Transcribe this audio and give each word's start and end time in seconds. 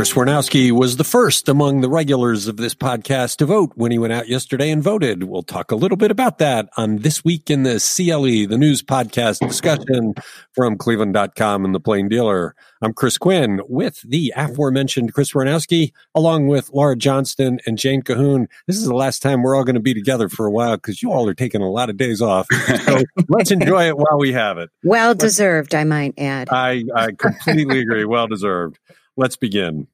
Chris 0.00 0.14
Wernowsky 0.14 0.72
was 0.72 0.96
the 0.96 1.04
first 1.04 1.46
among 1.46 1.82
the 1.82 1.90
regulars 1.90 2.48
of 2.48 2.56
this 2.56 2.74
podcast 2.74 3.36
to 3.36 3.44
vote 3.44 3.72
when 3.74 3.92
he 3.92 3.98
went 3.98 4.14
out 4.14 4.28
yesterday 4.28 4.70
and 4.70 4.82
voted. 4.82 5.24
We'll 5.24 5.42
talk 5.42 5.70
a 5.70 5.76
little 5.76 5.98
bit 5.98 6.10
about 6.10 6.38
that 6.38 6.70
on 6.78 7.00
This 7.00 7.22
Week 7.22 7.50
in 7.50 7.64
the 7.64 7.72
CLE, 7.74 8.48
the 8.48 8.56
news 8.56 8.82
podcast 8.82 9.46
discussion 9.46 10.14
from 10.54 10.78
cleveland.com 10.78 11.66
and 11.66 11.74
the 11.74 11.80
Plain 11.80 12.08
Dealer. 12.08 12.54
I'm 12.80 12.94
Chris 12.94 13.18
Quinn 13.18 13.60
with 13.68 14.00
the 14.00 14.32
aforementioned 14.34 15.12
Chris 15.12 15.34
Wernowsky, 15.34 15.92
along 16.14 16.46
with 16.46 16.70
Laura 16.72 16.96
Johnston 16.96 17.60
and 17.66 17.76
Jane 17.76 18.00
Kahoun. 18.00 18.46
This 18.66 18.78
is 18.78 18.86
the 18.86 18.96
last 18.96 19.20
time 19.20 19.42
we're 19.42 19.54
all 19.54 19.64
going 19.64 19.74
to 19.74 19.82
be 19.82 19.92
together 19.92 20.30
for 20.30 20.46
a 20.46 20.50
while 20.50 20.76
because 20.78 21.02
you 21.02 21.12
all 21.12 21.28
are 21.28 21.34
taking 21.34 21.60
a 21.60 21.68
lot 21.68 21.90
of 21.90 21.98
days 21.98 22.22
off. 22.22 22.46
So 22.86 23.02
let's 23.28 23.50
enjoy 23.50 23.88
it 23.88 23.98
while 23.98 24.18
we 24.18 24.32
have 24.32 24.56
it. 24.56 24.70
Well 24.82 25.14
deserved, 25.14 25.74
I 25.74 25.84
might 25.84 26.14
add. 26.16 26.48
I, 26.50 26.84
I 26.96 27.12
completely 27.12 27.80
agree. 27.80 28.06
Well 28.06 28.28
deserved. 28.28 28.78
Let's 29.20 29.36
begin. 29.36 29.86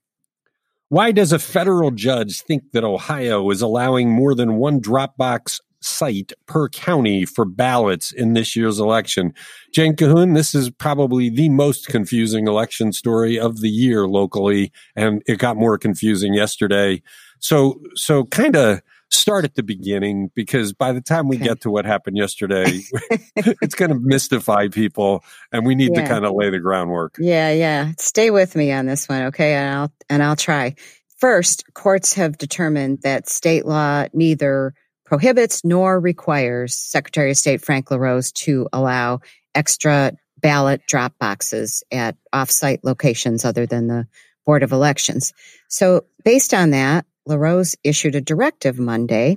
Why 0.89 1.11
does 1.11 1.33
a 1.33 1.41
federal 1.41 1.91
judge 1.91 2.43
think 2.43 2.71
that 2.71 2.85
Ohio 2.85 3.51
is 3.51 3.61
allowing 3.61 4.09
more 4.09 4.37
than 4.37 4.55
one 4.55 4.81
Dropbox 4.81 5.59
site 5.81 6.33
per 6.47 6.69
county 6.69 7.25
for 7.25 7.45
ballots 7.45 8.13
in 8.13 8.35
this 8.35 8.55
year's 8.55 8.79
election? 8.79 9.35
Jane 9.75 9.97
Kahoun, 9.97 10.37
this 10.37 10.55
is 10.55 10.71
probably 10.71 11.29
the 11.29 11.49
most 11.49 11.89
confusing 11.89 12.47
election 12.47 12.93
story 12.93 13.37
of 13.37 13.63
the 13.63 13.69
year 13.69 14.07
locally, 14.07 14.71
and 14.95 15.25
it 15.27 15.41
got 15.41 15.57
more 15.57 15.77
confusing 15.77 16.33
yesterday. 16.33 17.03
So, 17.41 17.81
so 17.97 18.27
kind 18.27 18.55
of 18.55 18.81
start 19.17 19.45
at 19.45 19.55
the 19.55 19.63
beginning 19.63 20.31
because 20.35 20.73
by 20.73 20.93
the 20.93 21.01
time 21.01 21.29
we 21.29 21.37
okay. 21.37 21.47
get 21.47 21.61
to 21.63 21.71
what 21.71 21.85
happened 21.85 22.17
yesterday, 22.17 22.81
it's 23.37 23.75
going 23.75 23.91
to 23.91 23.99
mystify 23.99 24.69
people 24.69 25.25
and 25.53 25.67
we 25.67 25.75
need 25.75 25.91
yeah. 25.95 26.03
to 26.03 26.09
kind 26.09 26.25
of 26.25 26.33
lay 26.35 26.51
the 26.51 26.59
groundwork. 26.59 27.17
Yeah, 27.19 27.51
yeah. 27.53 27.93
Stay 27.99 28.31
with 28.31 28.57
me 28.57 28.73
on 28.73 28.87
this 28.87 29.09
one, 29.09 29.23
okay? 29.25 29.55
And 29.55 29.75
I'll 29.75 29.93
and 30.09 30.23
I'll 30.23 30.37
try. 30.37 30.75
First, 31.19 31.65
courts 31.75 32.13
have 32.15 32.37
determined 32.39 33.01
that 33.03 33.29
state 33.29 33.65
law 33.65 34.07
neither 34.13 34.75
prohibits 35.05 35.65
nor 35.65 35.99
requires 35.99 36.75
Secretary 36.75 37.31
of 37.31 37.37
State 37.37 37.63
Frank 37.63 37.91
LaRose 37.91 38.33
to 38.33 38.69
allow 38.73 39.21
extra 39.55 40.13
ballot 40.39 40.83
drop 40.87 41.15
boxes 41.19 41.83
at 41.91 42.17
offsite 42.35 42.81
locations 42.83 43.45
other 43.45 43.67
than 43.67 43.87
the 43.87 44.07
Board 44.45 44.63
of 44.63 44.73
Elections. 44.73 45.33
So, 45.69 46.05
based 46.25 46.55
on 46.55 46.71
that, 46.71 47.07
LaRose 47.27 47.77
issued 47.85 48.15
a 48.15 48.21
directive 48.21 48.79
Monday 48.79 49.37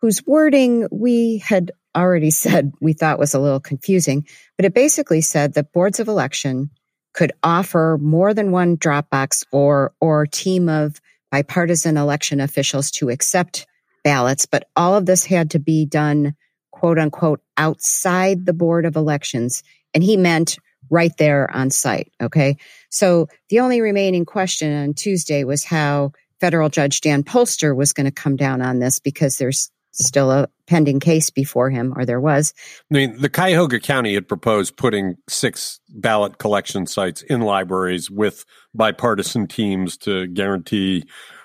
whose 0.00 0.26
wording 0.26 0.88
we 0.90 1.38
had 1.38 1.72
already 1.96 2.30
said 2.44 2.72
we 2.80 2.92
thought 2.92 3.18
was 3.18 3.34
a 3.34 3.40
little 3.40 3.60
confusing, 3.60 4.26
but 4.56 4.66
it 4.66 4.74
basically 4.74 5.20
said 5.20 5.54
that 5.54 5.72
boards 5.72 6.00
of 6.00 6.08
election 6.08 6.70
could 7.14 7.32
offer 7.42 7.98
more 8.00 8.32
than 8.32 8.52
one 8.52 8.76
Dropbox 8.76 9.44
or 9.52 9.92
or 10.00 10.26
team 10.26 10.68
of 10.68 11.00
bipartisan 11.30 11.96
election 11.96 12.40
officials 12.40 12.90
to 12.90 13.10
accept 13.10 13.66
ballots, 14.02 14.46
but 14.46 14.68
all 14.76 14.94
of 14.94 15.06
this 15.06 15.24
had 15.24 15.50
to 15.50 15.58
be 15.58 15.86
done 15.86 16.34
quote 16.70 16.98
unquote 16.98 17.40
outside 17.56 18.44
the 18.44 18.52
board 18.52 18.84
of 18.84 18.96
elections. 18.96 19.62
And 19.94 20.02
he 20.02 20.16
meant 20.16 20.58
right 20.90 21.12
there 21.16 21.50
on 21.54 21.70
site. 21.70 22.12
Okay. 22.20 22.56
So 22.90 23.28
the 23.48 23.60
only 23.60 23.80
remaining 23.80 24.24
question 24.24 24.74
on 24.74 24.94
Tuesday 24.94 25.44
was 25.44 25.64
how 25.64 26.12
federal 26.42 26.68
judge 26.68 27.00
Dan 27.00 27.22
Polster 27.22 27.74
was 27.74 27.92
going 27.92 28.06
to 28.06 28.10
come 28.10 28.34
down 28.34 28.60
on 28.60 28.80
this 28.80 28.98
because 28.98 29.36
there's 29.36 29.70
still 29.92 30.32
a 30.32 30.48
pending 30.66 30.98
case 30.98 31.30
before 31.30 31.70
him, 31.70 31.94
or 31.96 32.04
there 32.04 32.20
was. 32.20 32.52
I 32.90 32.94
mean, 32.94 33.20
the 33.20 33.28
Cuyahoga 33.28 33.78
County 33.78 34.14
had 34.14 34.26
proposed 34.26 34.76
putting 34.76 35.16
six 35.28 35.78
ballot 35.88 36.38
collection 36.38 36.86
sites 36.86 37.22
in 37.22 37.42
libraries 37.42 38.10
with 38.10 38.44
bipartisan 38.74 39.46
teams 39.46 39.96
to 39.98 40.26
guarantee 40.26 41.04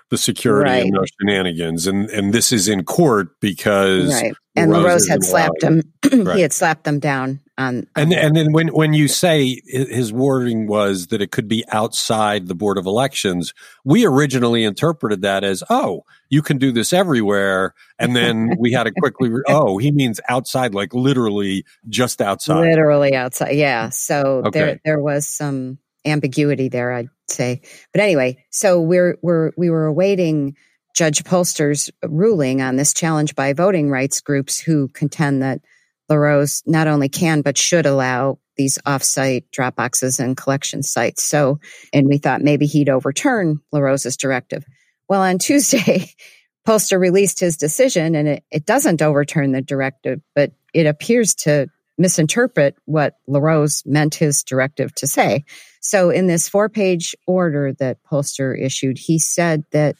the 0.10 0.18
security 0.18 0.72
right. 0.72 0.84
and 0.86 0.92
no 0.92 1.04
shenanigans. 1.20 1.86
And 1.86 2.10
and 2.10 2.34
this 2.34 2.52
is 2.52 2.68
in 2.68 2.84
court 2.84 3.40
because 3.40 4.12
right. 4.12 4.34
And 4.56 4.72
LaRose 4.72 5.08
had 5.08 5.24
slapped 5.24 5.62
him. 5.62 5.84
right. 6.12 6.38
He 6.38 6.42
had 6.42 6.54
slapped 6.54 6.86
them 6.86 6.98
down 6.98 7.42
on 7.58 7.88
and 7.96 8.14
um, 8.14 8.20
and 8.20 8.36
then 8.36 8.52
when 8.52 8.68
when 8.68 8.94
you 8.94 9.08
say 9.08 9.62
his 9.66 10.14
wording 10.14 10.68
was 10.68 11.08
that 11.08 11.22
it 11.22 11.32
could 11.32 11.48
be 11.48 11.64
outside 11.70 12.48
the 12.48 12.56
board 12.56 12.78
of 12.78 12.86
elections, 12.86 13.54
we 13.84 14.06
originally 14.06 14.64
interpreted 14.64 15.22
that 15.24 15.44
as 15.44 15.64
oh 15.70 16.04
you 16.30 16.42
can 16.42 16.58
do 16.58 16.72
this 16.72 16.94
everywhere, 16.94 17.74
and 17.98 18.16
then 18.16 18.56
we 18.60 18.72
had 18.72 18.84
to 18.84 18.92
quickly 18.92 19.30
re- 19.30 19.44
oh 19.48 19.78
he 19.78 19.92
means 19.92 20.20
outside 20.30 20.76
like 20.76 20.94
literally 20.94 21.66
just 21.90 22.22
outside, 22.22 22.62
literally 22.62 23.16
outside. 23.16 23.52
Yeah, 23.52 23.90
so 23.90 24.44
okay. 24.46 24.60
there 24.60 24.80
there 24.86 25.00
was 25.00 25.28
some 25.28 25.80
ambiguity 26.06 26.70
there, 26.70 26.94
I'd 26.94 27.10
say. 27.28 27.62
But 27.94 28.02
anyway, 28.02 28.46
so 28.52 28.80
we're 28.80 29.18
we're 29.22 29.52
we 29.58 29.70
were 29.70 29.86
awaiting 29.86 30.56
Judge 30.96 31.24
Polster's 31.24 31.90
ruling 32.04 32.62
on 32.62 32.76
this 32.76 32.94
challenge 32.94 33.36
by 33.36 33.54
voting 33.54 33.90
rights 33.90 34.22
groups 34.22 34.60
who 34.60 34.88
contend 34.90 35.42
that 35.44 35.62
LaRose 36.10 36.64
not 36.66 36.88
only 36.88 37.10
can 37.10 37.42
but 37.42 37.58
should 37.58 37.86
allow 37.86 38.40
these 38.58 38.78
offsite 38.86 39.46
drop 39.52 39.76
boxes 39.76 40.20
and 40.20 40.36
collection 40.36 40.84
sites. 40.84 41.24
So, 41.24 41.60
and 41.94 42.08
we 42.08 42.18
thought 42.18 42.42
maybe 42.42 42.66
he'd 42.66 42.90
overturn 42.90 43.60
LaRose's 43.72 44.18
directive. 44.18 44.66
Well, 45.08 45.22
on 45.22 45.38
Tuesday, 45.40 46.12
Polster 46.68 47.00
released 47.00 47.40
his 47.40 47.56
decision 47.56 48.16
and 48.16 48.28
it, 48.28 48.44
it 48.52 48.66
doesn't 48.66 49.02
overturn 49.02 49.52
the 49.52 49.62
directive, 49.62 50.22
but 50.36 50.52
it 50.74 50.86
appears 50.86 51.36
to 51.36 51.68
misinterpret 51.98 52.76
what 52.86 53.16
LaRose 53.28 53.84
meant 53.86 54.16
his 54.16 54.44
directive 54.44 54.94
to 54.96 55.08
say. 55.08 55.46
So 55.82 56.10
in 56.10 56.28
this 56.28 56.50
four 56.50 56.70
page 56.70 57.16
order 57.26 57.74
that 57.80 58.04
Polster 58.04 58.60
issued, 58.60 58.98
he 58.98 59.18
said 59.18 59.64
that 59.72 59.96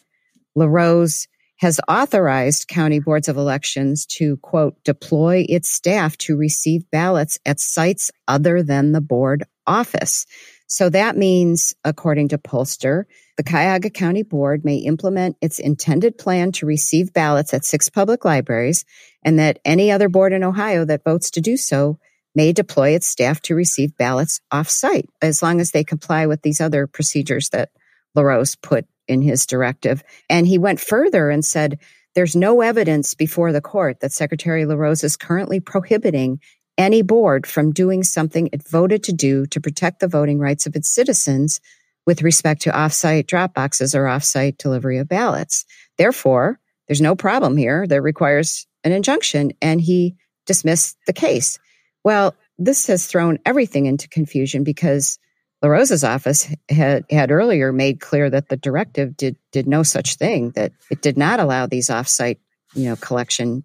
LaRose 0.56 1.28
has 1.58 1.80
authorized 1.88 2.68
county 2.68 3.00
boards 3.00 3.28
of 3.28 3.38
elections 3.38 4.06
to 4.06 4.38
quote, 4.38 4.76
deploy 4.84 5.46
its 5.50 5.70
staff 5.70 6.18
to 6.18 6.36
receive 6.36 6.90
ballots 6.92 7.40
at 7.46 7.60
sites 7.60 8.12
other 8.28 8.62
than 8.64 8.92
the 8.92 9.02
board 9.02 9.44
office. 9.66 10.26
So 10.68 10.90
that 10.90 11.16
means, 11.16 11.74
according 11.84 12.30
to 12.30 12.38
Polster, 12.38 13.06
the 13.38 13.44
Cuyahoga 13.44 13.90
County 13.90 14.24
Board 14.24 14.66
may 14.66 14.78
implement 14.78 15.38
its 15.42 15.60
intended 15.60 16.18
plan 16.18 16.52
to 16.54 16.66
receive 16.66 17.14
ballots 17.14 17.54
at 17.54 17.64
six 17.64 17.88
public 17.88 18.26
libraries, 18.26 18.84
and 19.24 19.40
that 19.40 19.60
any 19.64 19.92
other 19.92 20.10
board 20.10 20.34
in 20.34 20.44
Ohio 20.44 20.84
that 20.86 21.04
votes 21.04 21.32
to 21.32 21.42
do 21.42 21.56
so 21.56 22.00
may 22.36 22.52
deploy 22.52 22.92
its 22.92 23.08
staff 23.08 23.42
to 23.42 23.56
receive 23.56 23.98
ballots 23.98 24.42
off 24.52 24.70
site 24.70 25.10
as 25.22 25.42
long 25.42 25.62
as 25.62 25.72
they 25.72 25.84
comply 25.84 26.26
with 26.26 26.42
these 26.42 26.60
other 26.62 26.86
procedures 26.86 27.50
that 27.50 27.70
LaRose 28.14 28.56
put 28.56 28.86
in 29.08 29.22
his 29.22 29.46
directive. 29.46 30.04
And 30.30 30.48
he 30.48 30.58
went 30.58 30.80
further 30.80 31.30
and 31.30 31.44
said, 31.44 31.80
there's 32.16 32.36
no 32.36 32.62
evidence 32.62 33.14
before 33.14 33.52
the 33.52 33.62
court 33.62 34.00
that 34.00 34.12
Secretary 34.12 34.66
LaRose 34.66 35.04
is 35.04 35.18
currently 35.18 35.60
prohibiting 35.60 36.40
any 36.78 37.02
board 37.02 37.46
from 37.46 37.72
doing 37.72 38.04
something 38.04 38.50
it 38.52 38.68
voted 38.68 39.04
to 39.04 39.14
do 39.14 39.46
to 39.48 39.62
protect 39.62 40.00
the 40.00 40.08
voting 40.08 40.40
rights 40.40 40.66
of 40.66 40.76
its 40.76 40.90
citizens 40.90 41.60
with 42.06 42.22
respect 42.22 42.62
to 42.64 42.72
offsite 42.72 43.28
drop 43.28 43.54
boxes 43.54 43.94
or 43.94 44.06
offsite 44.06 44.58
delivery 44.58 44.98
of 44.98 45.08
ballots. 45.08 45.66
Therefore, 45.98 46.60
there's 46.88 47.02
no 47.02 47.16
problem 47.16 47.58
here 47.58 47.86
that 47.86 48.02
requires 48.02 48.66
an 48.84 48.94
injunction, 48.94 49.52
and 49.62 49.82
he 49.82 50.16
dismissed 50.46 50.98
the 51.06 51.14
case. 51.14 51.60
Well, 52.04 52.36
this 52.58 52.88
has 52.88 53.06
thrown 53.06 53.40
everything 53.46 53.86
into 53.86 54.08
confusion 54.08 54.64
because 54.64 55.20
LaRose's 55.62 56.04
office 56.04 56.48
had, 56.70 57.06
had 57.10 57.32
earlier 57.32 57.74
made 57.74 58.00
clear 58.00 58.30
that 58.30 58.50
the 58.50 58.58
directive 58.58 59.18
did, 59.18 59.36
did 59.52 59.68
no 59.68 59.84
such 59.84 60.16
thing, 60.16 60.52
that 60.52 60.72
it 60.92 61.02
did 61.02 61.18
not 61.18 61.40
allow 61.40 61.66
these 61.66 61.90
offsite, 61.90 62.38
you 62.74 62.86
know, 62.86 62.96
collection 62.98 63.64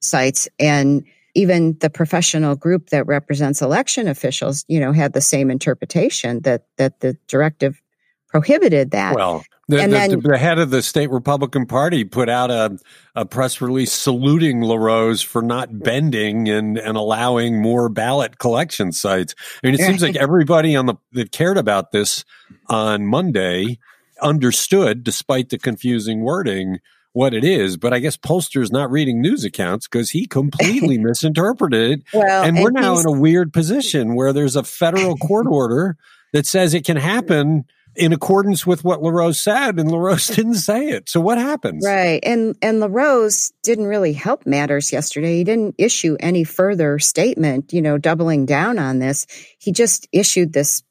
sites. 0.00 0.48
And 0.58 1.04
even 1.34 1.78
the 1.78 1.90
professional 1.90 2.56
group 2.56 2.90
that 2.90 3.06
represents 3.06 3.62
election 3.62 4.08
officials, 4.08 4.64
you 4.68 4.80
know, 4.80 4.92
had 4.92 5.12
the 5.12 5.20
same 5.20 5.50
interpretation 5.50 6.40
that, 6.40 6.66
that 6.76 7.00
the 7.00 7.16
directive 7.26 7.80
prohibited 8.28 8.90
that. 8.90 9.14
Well, 9.14 9.44
the, 9.70 9.76
the, 9.76 9.86
then, 9.88 10.20
the, 10.20 10.38
head 10.38 10.58
of 10.58 10.70
the 10.70 10.82
state 10.82 11.10
Republican 11.10 11.66
Party 11.66 12.04
put 12.04 12.28
out 12.28 12.50
a, 12.50 12.78
a 13.14 13.24
press 13.24 13.60
release 13.60 13.92
saluting 13.92 14.62
LaRose 14.62 15.22
for 15.22 15.42
not 15.42 15.78
bending 15.82 16.48
and, 16.48 16.78
and 16.78 16.96
allowing 16.96 17.60
more 17.60 17.88
ballot 17.88 18.38
collection 18.38 18.92
sites. 18.92 19.34
I 19.62 19.68
mean, 19.68 19.74
it 19.74 19.80
seems 19.80 20.02
like 20.02 20.16
everybody 20.16 20.76
on 20.76 20.86
the 20.86 20.94
that 21.12 21.32
cared 21.32 21.58
about 21.58 21.92
this 21.92 22.24
on 22.68 23.06
Monday 23.06 23.78
understood, 24.20 25.04
despite 25.04 25.48
the 25.48 25.58
confusing 25.58 26.20
wording, 26.20 26.78
what 27.12 27.34
it 27.34 27.44
is. 27.44 27.76
But 27.76 27.92
I 27.92 27.98
guess 27.98 28.16
Polster's 28.16 28.70
not 28.70 28.90
reading 28.90 29.20
news 29.20 29.44
accounts 29.44 29.88
because 29.88 30.10
he 30.10 30.26
completely 30.26 30.98
misinterpreted 31.02 31.90
it. 31.90 32.02
Well, 32.12 32.44
and 32.44 32.58
we're 32.58 32.68
and 32.68 32.76
now 32.76 32.98
in 32.98 33.06
a 33.06 33.12
weird 33.12 33.52
position 33.52 34.14
where 34.14 34.32
there's 34.32 34.56
a 34.56 34.62
federal 34.62 35.16
court 35.16 35.46
order 35.48 35.96
that 36.32 36.46
says 36.46 36.74
it 36.74 36.84
can 36.84 36.96
happen 36.96 37.64
in 37.96 38.12
accordance 38.12 38.66
with 38.66 38.84
what 38.84 39.02
LaRose 39.02 39.40
said, 39.40 39.78
and 39.78 39.90
LaRose 39.90 40.26
didn't 40.34 40.54
say 40.54 40.88
it. 40.88 41.08
So 41.08 41.20
what 41.20 41.38
happens? 41.38 41.84
Right. 41.84 42.20
And 42.22 42.56
and 42.62 42.80
LaRose 42.80 43.52
didn't 43.62 43.86
really 43.86 44.12
help 44.12 44.46
matters 44.46 44.92
yesterday. 44.92 45.38
He 45.38 45.44
didn't 45.44 45.74
issue 45.78 46.16
any 46.20 46.44
further 46.44 46.98
statement, 46.98 47.72
you 47.72 47.82
know, 47.82 47.98
doubling 47.98 48.46
down 48.46 48.78
on 48.78 48.98
this. 48.98 49.26
He 49.58 49.72
just 49.72 50.08
issued 50.12 50.52
this 50.52 50.82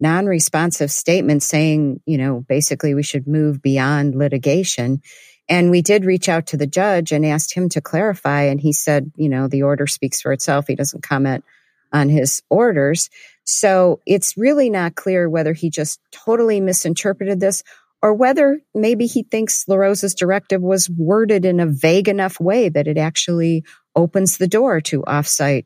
non 0.00 0.26
responsive 0.26 0.90
statement 0.90 1.42
saying, 1.42 2.00
you 2.06 2.18
know, 2.18 2.44
basically 2.48 2.94
we 2.94 3.02
should 3.02 3.26
move 3.26 3.62
beyond 3.62 4.14
litigation. 4.14 5.02
And 5.48 5.70
we 5.70 5.80
did 5.80 6.04
reach 6.04 6.28
out 6.28 6.48
to 6.48 6.56
the 6.56 6.66
judge 6.66 7.12
and 7.12 7.24
asked 7.24 7.54
him 7.54 7.68
to 7.70 7.80
clarify. 7.80 8.42
And 8.42 8.60
he 8.60 8.72
said, 8.72 9.12
you 9.16 9.28
know, 9.28 9.46
the 9.46 9.62
order 9.62 9.86
speaks 9.86 10.20
for 10.20 10.32
itself. 10.32 10.66
He 10.66 10.74
doesn't 10.74 11.04
comment 11.04 11.44
on 11.92 12.08
his 12.08 12.42
orders. 12.50 13.10
So 13.46 14.00
it's 14.06 14.36
really 14.36 14.68
not 14.68 14.96
clear 14.96 15.30
whether 15.30 15.52
he 15.52 15.70
just 15.70 16.00
totally 16.10 16.60
misinterpreted 16.60 17.40
this 17.40 17.62
or 18.02 18.12
whether 18.12 18.60
maybe 18.74 19.06
he 19.06 19.22
thinks 19.22 19.66
LaRose's 19.66 20.14
directive 20.14 20.60
was 20.60 20.90
worded 20.90 21.44
in 21.44 21.60
a 21.60 21.66
vague 21.66 22.08
enough 22.08 22.38
way 22.38 22.68
that 22.68 22.86
it 22.86 22.98
actually 22.98 23.64
opens 23.94 24.36
the 24.36 24.48
door 24.48 24.80
to 24.82 25.02
offsite 25.02 25.64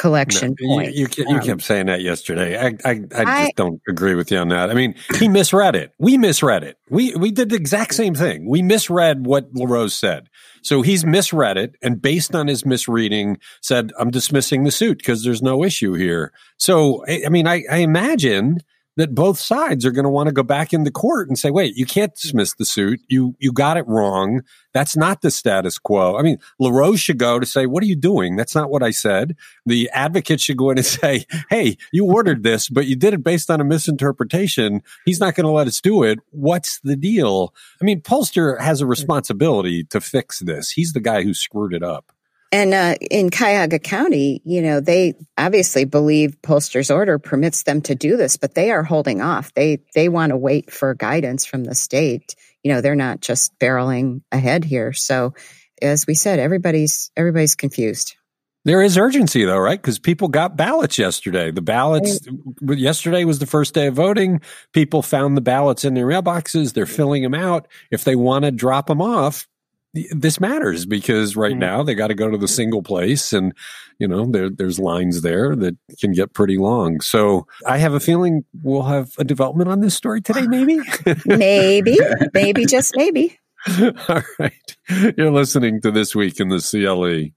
collection 0.00 0.56
no, 0.58 0.74
point. 0.74 0.94
You, 0.94 1.06
you, 1.16 1.24
you 1.28 1.36
um, 1.36 1.42
kept 1.42 1.62
saying 1.62 1.86
that 1.86 2.00
yesterday. 2.00 2.58
I, 2.58 2.66
I, 2.84 2.90
I 2.90 2.94
just 2.96 3.12
I, 3.14 3.50
don't 3.54 3.80
agree 3.86 4.14
with 4.14 4.30
you 4.30 4.38
on 4.38 4.48
that. 4.48 4.70
I 4.70 4.74
mean, 4.74 4.94
he 5.18 5.28
misread 5.28 5.76
it. 5.76 5.92
We 5.98 6.16
misread 6.16 6.64
it. 6.64 6.78
We 6.88 7.14
we 7.14 7.30
did 7.30 7.50
the 7.50 7.56
exact 7.56 7.94
same 7.94 8.14
thing. 8.14 8.48
We 8.48 8.62
misread 8.62 9.26
what 9.26 9.52
LaRose 9.52 9.92
said. 9.92 10.28
So 10.62 10.82
he's 10.82 11.04
misread 11.04 11.56
it 11.56 11.76
and 11.82 12.00
based 12.00 12.34
on 12.34 12.46
his 12.46 12.64
misreading 12.64 13.38
said, 13.60 13.92
I'm 13.98 14.10
dismissing 14.10 14.64
the 14.64 14.70
suit 14.70 14.98
because 14.98 15.22
there's 15.22 15.42
no 15.42 15.64
issue 15.64 15.94
here. 15.94 16.32
So, 16.58 17.04
I, 17.06 17.22
I 17.26 17.28
mean, 17.28 17.46
I, 17.46 17.64
I 17.70 17.78
imagine 17.78 18.58
that 18.96 19.14
both 19.14 19.38
sides 19.38 19.86
are 19.86 19.92
going 19.92 20.04
to 20.04 20.10
want 20.10 20.26
to 20.26 20.32
go 20.32 20.42
back 20.42 20.72
into 20.72 20.90
court 20.90 21.28
and 21.28 21.38
say, 21.38 21.50
wait, 21.50 21.76
you 21.76 21.86
can't 21.86 22.14
dismiss 22.14 22.54
the 22.54 22.64
suit. 22.64 23.00
You, 23.08 23.34
you 23.38 23.52
got 23.52 23.76
it 23.76 23.86
wrong. 23.86 24.42
That's 24.74 24.96
not 24.96 25.22
the 25.22 25.30
status 25.30 25.78
quo. 25.78 26.16
I 26.16 26.22
mean, 26.22 26.38
LaRose 26.58 27.00
should 27.00 27.18
go 27.18 27.38
to 27.38 27.46
say, 27.46 27.66
what 27.66 27.82
are 27.82 27.86
you 27.86 27.96
doing? 27.96 28.36
That's 28.36 28.54
not 28.54 28.70
what 28.70 28.82
I 28.82 28.90
said. 28.90 29.36
The 29.64 29.88
advocate 29.92 30.40
should 30.40 30.56
go 30.56 30.70
in 30.70 30.78
and 30.78 30.86
say, 30.86 31.24
hey, 31.48 31.76
you 31.92 32.04
ordered 32.06 32.42
this, 32.42 32.68
but 32.68 32.86
you 32.86 32.96
did 32.96 33.14
it 33.14 33.24
based 33.24 33.50
on 33.50 33.60
a 33.60 33.64
misinterpretation. 33.64 34.82
He's 35.04 35.20
not 35.20 35.34
going 35.34 35.46
to 35.46 35.52
let 35.52 35.66
us 35.66 35.80
do 35.80 36.02
it. 36.02 36.18
What's 36.30 36.80
the 36.80 36.96
deal? 36.96 37.54
I 37.80 37.84
mean, 37.84 38.00
Polster 38.00 38.60
has 38.60 38.80
a 38.80 38.86
responsibility 38.86 39.84
to 39.84 40.00
fix 40.00 40.40
this. 40.40 40.70
He's 40.70 40.92
the 40.92 41.00
guy 41.00 41.22
who 41.22 41.34
screwed 41.34 41.74
it 41.74 41.82
up. 41.82 42.12
And 42.52 42.74
uh, 42.74 42.96
in 43.10 43.30
Cuyahoga 43.30 43.78
County, 43.78 44.42
you 44.44 44.60
know, 44.60 44.80
they 44.80 45.14
obviously 45.38 45.84
believe 45.84 46.36
Polster's 46.42 46.90
order 46.90 47.18
permits 47.18 47.62
them 47.62 47.80
to 47.82 47.94
do 47.94 48.16
this, 48.16 48.36
but 48.36 48.54
they 48.54 48.72
are 48.72 48.82
holding 48.82 49.20
off. 49.20 49.54
They 49.54 49.78
they 49.94 50.08
want 50.08 50.30
to 50.30 50.36
wait 50.36 50.72
for 50.72 50.94
guidance 50.94 51.46
from 51.46 51.64
the 51.64 51.76
state. 51.76 52.34
You 52.64 52.72
know, 52.72 52.80
they're 52.80 52.96
not 52.96 53.20
just 53.20 53.56
barreling 53.60 54.22
ahead 54.32 54.64
here. 54.64 54.92
So, 54.92 55.34
as 55.80 56.06
we 56.08 56.14
said, 56.14 56.40
everybody's 56.40 57.12
everybody's 57.16 57.54
confused. 57.54 58.16
There 58.64 58.82
is 58.82 58.98
urgency 58.98 59.44
though, 59.44 59.58
right? 59.58 59.80
Because 59.80 59.98
people 59.98 60.28
got 60.28 60.56
ballots 60.56 60.98
yesterday. 60.98 61.50
The 61.50 61.62
ballots 61.62 62.28
right. 62.60 62.78
yesterday 62.78 63.24
was 63.24 63.38
the 63.38 63.46
first 63.46 63.74
day 63.74 63.86
of 63.86 63.94
voting. 63.94 64.40
People 64.72 65.02
found 65.02 65.36
the 65.36 65.40
ballots 65.40 65.84
in 65.84 65.94
their 65.94 66.06
mailboxes. 66.06 66.74
They're 66.74 66.84
filling 66.84 67.22
them 67.22 67.34
out. 67.34 67.68
If 67.90 68.04
they 68.04 68.16
want 68.16 68.44
to 68.44 68.50
drop 68.50 68.88
them 68.88 69.00
off, 69.00 69.48
this 69.92 70.40
matters 70.40 70.86
because 70.86 71.36
right 71.36 71.52
mm-hmm. 71.52 71.60
now 71.60 71.82
they 71.82 71.94
got 71.94 72.08
to 72.08 72.14
go 72.14 72.30
to 72.30 72.38
the 72.38 72.48
single 72.48 72.82
place 72.82 73.32
and 73.32 73.52
you 73.98 74.06
know 74.06 74.24
there, 74.26 74.48
there's 74.48 74.78
lines 74.78 75.22
there 75.22 75.56
that 75.56 75.76
can 75.98 76.12
get 76.12 76.32
pretty 76.32 76.56
long. 76.56 77.00
So 77.00 77.46
i 77.66 77.78
have 77.78 77.94
a 77.94 78.00
feeling 78.00 78.44
we'll 78.62 78.82
have 78.82 79.12
a 79.18 79.24
development 79.24 79.70
on 79.70 79.80
this 79.80 79.94
story 79.94 80.20
today 80.20 80.46
maybe? 80.46 80.80
Maybe. 81.26 81.98
Maybe 82.34 82.66
just 82.66 82.94
maybe. 82.96 83.38
All 84.08 84.22
right. 84.38 84.76
You're 85.16 85.30
listening 85.30 85.80
to 85.82 85.90
this 85.90 86.14
week 86.14 86.40
in 86.40 86.48
the 86.48 86.60
cle 86.60 87.32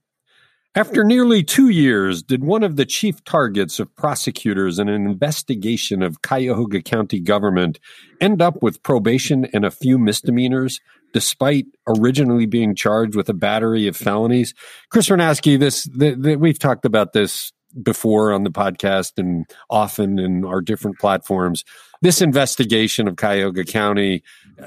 after 0.76 1.04
nearly 1.04 1.44
two 1.44 1.68
years, 1.68 2.20
did 2.20 2.42
one 2.42 2.64
of 2.64 2.74
the 2.74 2.84
chief 2.84 3.22
targets 3.22 3.78
of 3.78 3.94
prosecutors 3.94 4.80
in 4.80 4.88
an 4.88 5.06
investigation 5.06 6.02
of 6.02 6.20
Cuyahoga 6.22 6.82
County 6.82 7.20
government 7.20 7.78
end 8.20 8.42
up 8.42 8.60
with 8.60 8.82
probation 8.82 9.44
and 9.52 9.64
a 9.64 9.70
few 9.70 9.98
misdemeanors, 9.98 10.80
despite 11.14 11.64
originally 11.86 12.44
being 12.44 12.74
charged 12.74 13.16
with 13.16 13.30
a 13.30 13.34
battery 13.34 13.86
of 13.86 13.96
felonies? 13.96 14.52
Chris 14.90 15.08
Wernowsky, 15.08 15.58
this 15.58 15.88
we've 16.38 16.58
talked 16.58 16.84
about 16.84 17.14
this 17.14 17.52
before 17.82 18.32
on 18.32 18.44
the 18.44 18.50
podcast 18.50 19.12
and 19.16 19.46
often 19.70 20.18
in 20.18 20.44
our 20.44 20.60
different 20.60 20.98
platforms. 20.98 21.64
This 22.02 22.20
investigation 22.20 23.08
of 23.08 23.16
Cuyahoga 23.16 23.64
County 23.64 24.22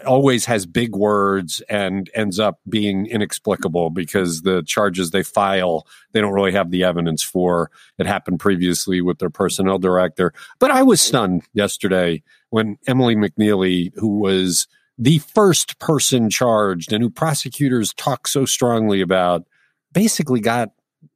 always 0.06 0.46
has 0.46 0.66
big 0.66 0.96
words 0.96 1.62
and 1.70 2.10
ends 2.16 2.40
up 2.40 2.60
being 2.68 3.06
inexplicable 3.06 3.92
because 3.92 4.42
the 4.42 4.64
charges 4.64 5.12
they 5.12 5.24
file, 5.24 5.88
they 6.12 6.20
don't 6.20 6.34
really 6.34 6.52
have 6.52 6.72
the 6.72 6.84
evidence 6.84 7.24
for. 7.24 7.70
It 7.98 8.08
happened 8.08 8.40
previously 8.40 9.02
with 9.02 9.20
their 9.20 9.30
personnel 9.30 9.78
director. 9.78 10.34
But 10.60 10.72
I 10.72 10.84
was 10.84 11.00
stunned 11.00 11.44
yesterday 11.54 12.24
when 12.50 12.78
Emily 12.88 13.16
McNeeley, 13.16 13.92
who 13.96 14.18
was 14.18 14.68
the 14.98 15.20
first 15.20 15.80
person 15.80 16.30
charged 16.30 16.92
and 16.92 17.04
who 17.04 17.10
prosecutors 17.10 17.94
talk 17.94 18.28
so 18.28 18.46
strongly 18.46 19.02
about, 19.02 19.46
basically 19.94 20.40
got 20.40 20.72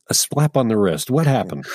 a 0.10 0.14
slap 0.14 0.58
on 0.58 0.68
the 0.68 0.78
wrist. 0.78 1.10
What 1.10 1.26
happened? 1.26 1.66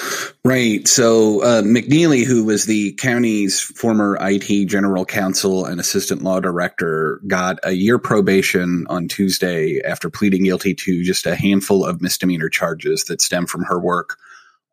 Right. 0.44 0.86
So 0.86 1.42
uh, 1.42 1.62
McNeeley, 1.62 2.24
who 2.24 2.44
was 2.44 2.66
the 2.66 2.92
county's 2.92 3.60
former 3.60 4.18
IT 4.20 4.66
general 4.66 5.04
counsel 5.04 5.64
and 5.64 5.80
assistant 5.80 6.22
law 6.22 6.38
director, 6.38 7.20
got 7.26 7.58
a 7.64 7.72
year 7.72 7.98
probation 7.98 8.86
on 8.88 9.08
Tuesday 9.08 9.80
after 9.80 10.10
pleading 10.10 10.44
guilty 10.44 10.74
to 10.74 11.02
just 11.02 11.26
a 11.26 11.34
handful 11.34 11.84
of 11.84 12.02
misdemeanor 12.02 12.50
charges 12.50 13.04
that 13.04 13.22
stem 13.22 13.46
from 13.46 13.64
her 13.64 13.80
work 13.80 14.18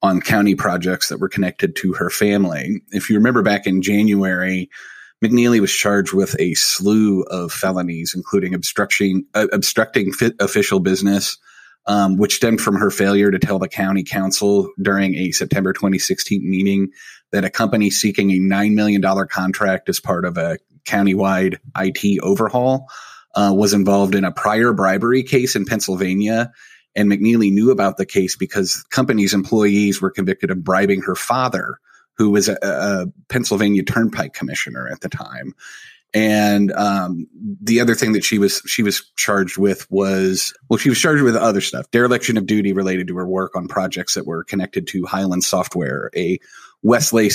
on 0.01 0.19
county 0.19 0.55
projects 0.55 1.07
that 1.07 1.19
were 1.19 1.29
connected 1.29 1.77
to 1.77 1.93
her 1.93 2.09
family. 2.09 2.81
If 2.91 3.09
you 3.09 3.15
remember 3.15 3.41
back 3.41 3.65
in 3.65 3.81
January, 3.81 4.69
McNeeley 5.23 5.61
was 5.61 5.71
charged 5.71 6.13
with 6.13 6.35
a 6.39 6.53
slew 6.55 7.23
of 7.23 7.51
felonies, 7.51 8.13
including 8.15 8.53
obstructing 8.53 9.25
uh, 9.33 9.47
obstructing 9.51 10.11
official 10.39 10.79
business 10.79 11.37
um, 11.85 12.17
which 12.17 12.35
stemmed 12.35 12.61
from 12.61 12.75
her 12.75 12.89
failure 12.89 13.31
to 13.31 13.39
tell 13.39 13.59
the 13.59 13.67
county 13.67 14.03
council 14.03 14.71
during 14.81 15.15
a 15.15 15.31
September 15.31 15.73
2016 15.73 16.49
meeting 16.49 16.89
that 17.31 17.45
a 17.45 17.49
company 17.49 17.89
seeking 17.89 18.31
a 18.31 18.39
$9 18.39 18.73
million 18.73 19.01
contract 19.27 19.89
as 19.89 19.99
part 19.99 20.25
of 20.25 20.37
a 20.37 20.57
countywide 20.85 21.57
IT 21.77 22.19
overhaul 22.21 22.87
uh, 23.35 23.51
was 23.55 23.73
involved 23.73 24.15
in 24.15 24.23
a 24.23 24.31
prior 24.31 24.73
bribery 24.73 25.23
case 25.23 25.55
in 25.55 25.65
Pennsylvania. 25.65 26.51
And 26.95 27.11
McNeeley 27.11 27.51
knew 27.51 27.71
about 27.71 27.97
the 27.97 28.05
case 28.05 28.35
because 28.35 28.75
the 28.75 28.83
company's 28.89 29.33
employees 29.33 29.99
were 29.99 30.11
convicted 30.11 30.51
of 30.51 30.63
bribing 30.63 31.01
her 31.01 31.15
father, 31.15 31.79
who 32.17 32.29
was 32.29 32.49
a, 32.49 32.57
a 32.61 33.05
Pennsylvania 33.29 33.83
Turnpike 33.83 34.33
commissioner 34.33 34.87
at 34.87 35.01
the 35.01 35.09
time. 35.09 35.53
And 36.13 36.71
um, 36.73 37.27
the 37.33 37.81
other 37.81 37.95
thing 37.95 38.13
that 38.13 38.23
she 38.23 38.37
was 38.37 38.61
she 38.67 38.83
was 38.83 39.11
charged 39.15 39.57
with 39.57 39.89
was 39.89 40.53
well, 40.69 40.77
she 40.77 40.89
was 40.89 40.99
charged 40.99 41.23
with 41.23 41.35
other 41.35 41.61
stuff, 41.61 41.89
dereliction 41.89 42.37
of 42.37 42.45
duty 42.45 42.71
related 42.71 43.07
to 43.07 43.17
her 43.17 43.27
work 43.27 43.55
on 43.55 43.67
projects 43.67 44.13
that 44.13 44.27
were 44.27 44.43
connected 44.43 44.85
to 44.87 45.05
Hyland 45.05 45.43
Software, 45.43 46.11
a 46.15 46.39
Westlake 46.83 47.31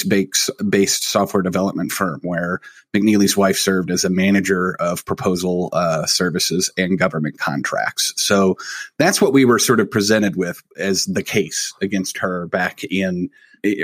based 0.68 1.04
software 1.04 1.42
development 1.42 1.90
firm 1.90 2.20
where 2.22 2.60
McNeeley's 2.94 3.36
wife 3.36 3.56
served 3.56 3.90
as 3.90 4.04
a 4.04 4.10
manager 4.10 4.76
of 4.78 5.04
proposal 5.06 5.70
uh, 5.72 6.06
services 6.06 6.70
and 6.76 6.98
government 6.98 7.38
contracts. 7.38 8.12
So 8.16 8.58
that's 8.98 9.20
what 9.20 9.32
we 9.32 9.44
were 9.44 9.58
sort 9.58 9.80
of 9.80 9.90
presented 9.90 10.36
with 10.36 10.62
as 10.76 11.06
the 11.06 11.22
case 11.22 11.72
against 11.80 12.18
her 12.18 12.46
back 12.46 12.84
in 12.84 13.30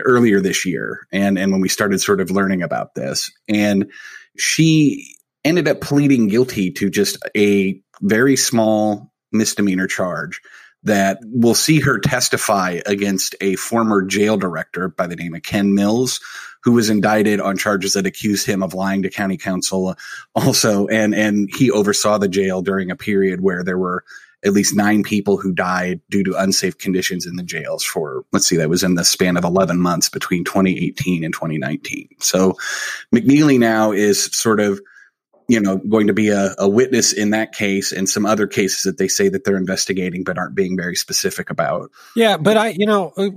earlier 0.04 0.40
this 0.40 0.64
year, 0.64 1.06
and 1.12 1.38
and 1.38 1.52
when 1.52 1.60
we 1.60 1.68
started 1.68 2.00
sort 2.00 2.20
of 2.20 2.30
learning 2.30 2.62
about 2.62 2.94
this 2.94 3.30
and 3.48 3.90
she 4.36 5.16
ended 5.44 5.68
up 5.68 5.80
pleading 5.80 6.28
guilty 6.28 6.70
to 6.70 6.90
just 6.90 7.18
a 7.36 7.80
very 8.00 8.36
small 8.36 9.12
misdemeanor 9.32 9.86
charge 9.86 10.40
that 10.82 11.18
will 11.22 11.54
see 11.54 11.80
her 11.80 11.98
testify 11.98 12.80
against 12.86 13.34
a 13.40 13.56
former 13.56 14.02
jail 14.02 14.36
director 14.36 14.88
by 14.88 15.06
the 15.06 15.16
name 15.16 15.34
of 15.34 15.42
Ken 15.42 15.74
Mills, 15.74 16.20
who 16.62 16.72
was 16.72 16.90
indicted 16.90 17.40
on 17.40 17.56
charges 17.56 17.94
that 17.94 18.06
accused 18.06 18.46
him 18.46 18.62
of 18.62 18.74
lying 18.74 19.02
to 19.02 19.10
county 19.10 19.36
council 19.36 19.88
uh, 19.88 19.94
also. 20.34 20.86
And, 20.88 21.14
and 21.14 21.48
he 21.54 21.70
oversaw 21.70 22.18
the 22.18 22.28
jail 22.28 22.60
during 22.60 22.90
a 22.90 22.96
period 22.96 23.40
where 23.40 23.64
there 23.64 23.78
were 23.78 24.04
at 24.44 24.52
least 24.52 24.76
nine 24.76 25.02
people 25.02 25.36
who 25.38 25.52
died 25.52 26.00
due 26.10 26.22
to 26.22 26.36
unsafe 26.36 26.76
conditions 26.78 27.26
in 27.26 27.36
the 27.36 27.42
jails 27.42 27.82
for, 27.82 28.24
let's 28.32 28.46
see, 28.46 28.56
that 28.56 28.68
was 28.68 28.82
in 28.82 28.94
the 28.94 29.04
span 29.04 29.36
of 29.36 29.44
11 29.44 29.80
months 29.80 30.08
between 30.08 30.44
2018 30.44 31.24
and 31.24 31.32
2019. 31.32 32.08
So 32.20 32.56
McNeeley 33.14 33.58
now 33.58 33.92
is 33.92 34.24
sort 34.36 34.60
of, 34.60 34.80
you 35.48 35.60
know, 35.60 35.78
going 35.78 36.06
to 36.06 36.12
be 36.12 36.28
a, 36.28 36.54
a 36.58 36.68
witness 36.68 37.12
in 37.12 37.30
that 37.30 37.52
case 37.52 37.92
and 37.92 38.08
some 38.08 38.26
other 38.26 38.46
cases 38.46 38.82
that 38.82 38.98
they 38.98 39.08
say 39.08 39.28
that 39.28 39.44
they're 39.44 39.56
investigating 39.56 40.24
but 40.24 40.38
aren't 40.38 40.54
being 40.54 40.76
very 40.76 40.96
specific 40.96 41.50
about. 41.50 41.90
Yeah, 42.14 42.36
but 42.36 42.56
I, 42.56 42.68
you 42.68 42.86
know, 42.86 43.12
uh, 43.16 43.28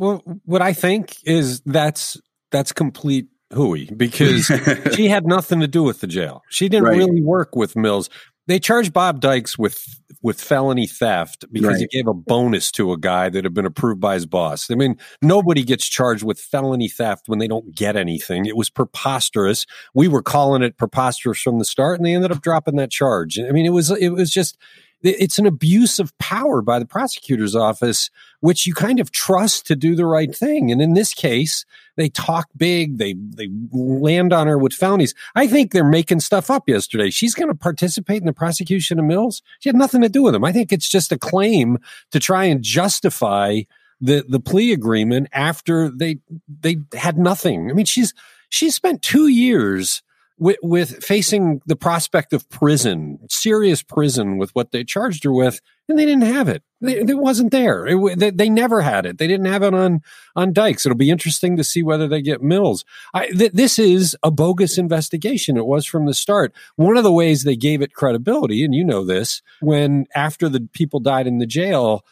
what 0.46 0.62
I 0.62 0.74
think 0.74 1.18
is 1.24 1.62
that's 1.62 2.20
that's 2.50 2.72
complete 2.72 3.28
hooey 3.54 3.90
because 3.96 4.46
she 4.94 5.08
had 5.08 5.26
nothing 5.26 5.60
to 5.62 5.68
do 5.68 5.84
with 5.84 6.00
the 6.00 6.08
jail. 6.08 6.44
She 6.50 6.70
didn't 6.70 6.86
right. 6.86 6.98
really 6.98 7.22
work 7.22 7.56
with 7.56 7.76
Mills 7.76 8.10
they 8.48 8.60
charged 8.60 8.94
Bob 8.94 9.20
Dykes 9.20 9.58
with 9.58 10.02
with 10.22 10.42
felony 10.42 10.88
theft 10.88 11.46
because 11.52 11.74
right. 11.74 11.80
he 11.80 11.88
gave 11.88 12.08
a 12.08 12.14
bonus 12.14 12.72
to 12.72 12.92
a 12.92 12.98
guy 12.98 13.30
that 13.30 13.44
had 13.44 13.54
been 13.54 13.66
approved 13.66 14.02
by 14.02 14.16
his 14.16 14.26
boss. 14.26 14.72
I 14.72 14.76
mean, 14.76 14.98
nobody 15.22 15.64
gets 15.64 15.88
charged 15.88 16.24
with 16.24 16.40
felony 16.40 16.90
theft 16.90 17.30
when 17.30 17.40
they 17.40 17.48
don't 17.48 17.76
get 17.76 17.96
anything. 17.96 18.46
It 18.46 18.58
was 18.58 18.70
preposterous. 18.70 19.66
We 19.94 20.08
were 20.08 20.24
calling 20.24 20.64
it 20.64 20.78
preposterous 20.78 21.40
from 21.40 21.60
the 21.60 21.66
start, 21.66 22.00
and 22.00 22.06
they 22.06 22.16
ended 22.16 22.32
up 22.32 22.42
dropping 22.42 22.78
that 22.78 22.90
charge. 22.90 23.40
I 23.40 23.52
mean, 23.52 23.66
it 23.66 23.74
was 23.74 23.92
it 23.92 24.10
was 24.10 24.32
just 24.32 24.58
it's 25.04 25.38
an 25.38 25.46
abuse 25.46 26.00
of 26.00 26.18
power 26.18 26.62
by 26.62 26.80
the 26.80 26.86
prosecutor's 26.86 27.56
office, 27.56 28.10
which 28.40 28.66
you 28.66 28.74
kind 28.74 29.00
of 29.00 29.12
trust 29.12 29.68
to 29.68 29.76
do 29.76 29.96
the 29.96 30.06
right 30.06 30.36
thing. 30.36 30.72
And 30.72 30.82
in 30.82 30.94
this 30.94 31.14
case, 31.14 31.66
they 31.96 32.10
talk 32.10 32.48
big. 32.58 32.98
They, 32.98 33.14
they 33.14 33.50
land 33.72 34.34
on 34.34 34.48
her 34.48 34.58
with 34.58 34.74
felonies. 34.74 35.14
I 35.36 35.48
think 35.48 35.72
they're 35.72 35.84
making 35.84 36.22
stuff 36.22 36.50
up 36.50 36.68
yesterday. 36.68 37.10
She's 37.10 37.36
going 37.36 37.50
to 37.50 37.56
participate 37.56 38.22
in 38.22 38.28
the 38.28 38.34
prosecution 38.34 39.00
of 39.00 39.06
Mills. 39.06 39.42
She 39.60 39.70
had 39.70 39.76
nothing 39.76 40.02
to 40.02 40.10
do 40.10 40.24
with 40.24 40.36
him. 40.36 40.44
I 40.44 40.52
think 40.52 40.72
it's 40.72 40.90
just 40.90 41.12
a 41.12 41.18
claim 41.18 41.78
to 42.12 42.20
try 42.20 42.46
and 42.46 42.64
justify 42.64 43.62
the, 44.02 44.26
the 44.28 44.40
plea 44.40 44.74
agreement 44.74 45.28
after 45.32 45.90
they, 45.90 46.20
they 46.48 46.78
had 46.94 47.18
nothing. 47.18 47.70
I 47.70 47.74
mean, 47.74 47.86
she's, 47.86 48.14
she 48.50 48.70
spent 48.70 49.02
two 49.02 49.28
years 49.28 50.02
with, 50.38 50.58
with 50.62 51.04
facing 51.04 51.62
the 51.66 51.76
prospect 51.76 52.34
of 52.34 52.50
prison, 52.50 53.20
serious 53.30 53.82
prison 53.82 54.38
with 54.38 54.52
what 54.52 54.72
they 54.72 54.84
charged 54.84 55.24
her 55.24 55.32
with, 55.32 55.60
and 55.90 55.98
they 55.98 56.06
didn't 56.06 56.24
have 56.24 56.48
it. 56.48 56.64
It 56.82 57.18
wasn't 57.18 57.52
there. 57.52 57.88
It, 57.88 58.20
they, 58.20 58.30
they, 58.30 58.50
never 58.50 58.82
had 58.82 59.06
it. 59.06 59.18
They 59.18 59.26
didn't 59.26 59.48
have 59.48 59.64
it 59.64 59.74
on 59.74 60.02
on 60.36 60.54
Dykes. 60.54 60.86
It'll 60.86 60.98
be 60.98 61.10
interesting 61.10 61.58
to 61.58 61.64
see 61.64 61.82
whether 61.82 62.08
they 62.08 62.22
get 62.22 62.44
Mills. 62.44 62.86
I, 63.14 63.28
th- 63.30 63.54
this 63.54 63.80
is 63.80 64.16
a 64.22 64.30
bogus 64.30 64.78
investigation. 64.78 65.58
It 65.58 65.66
was 65.66 65.86
from 65.86 66.06
the 66.06 66.14
start. 66.14 66.54
One 66.76 66.98
of 66.98 67.04
the 67.04 67.12
ways 67.12 67.44
they 67.44 67.56
gave 67.56 67.82
it 67.82 67.94
credibility, 67.94 68.64
and 68.64 68.76
you 68.76 68.84
know 68.84 69.04
this, 69.04 69.42
when 69.60 70.06
after 70.14 70.50
the 70.50 70.70
people 70.72 71.00
died 71.00 71.26
in 71.26 71.40
the 71.40 71.48
jail, 71.48 72.06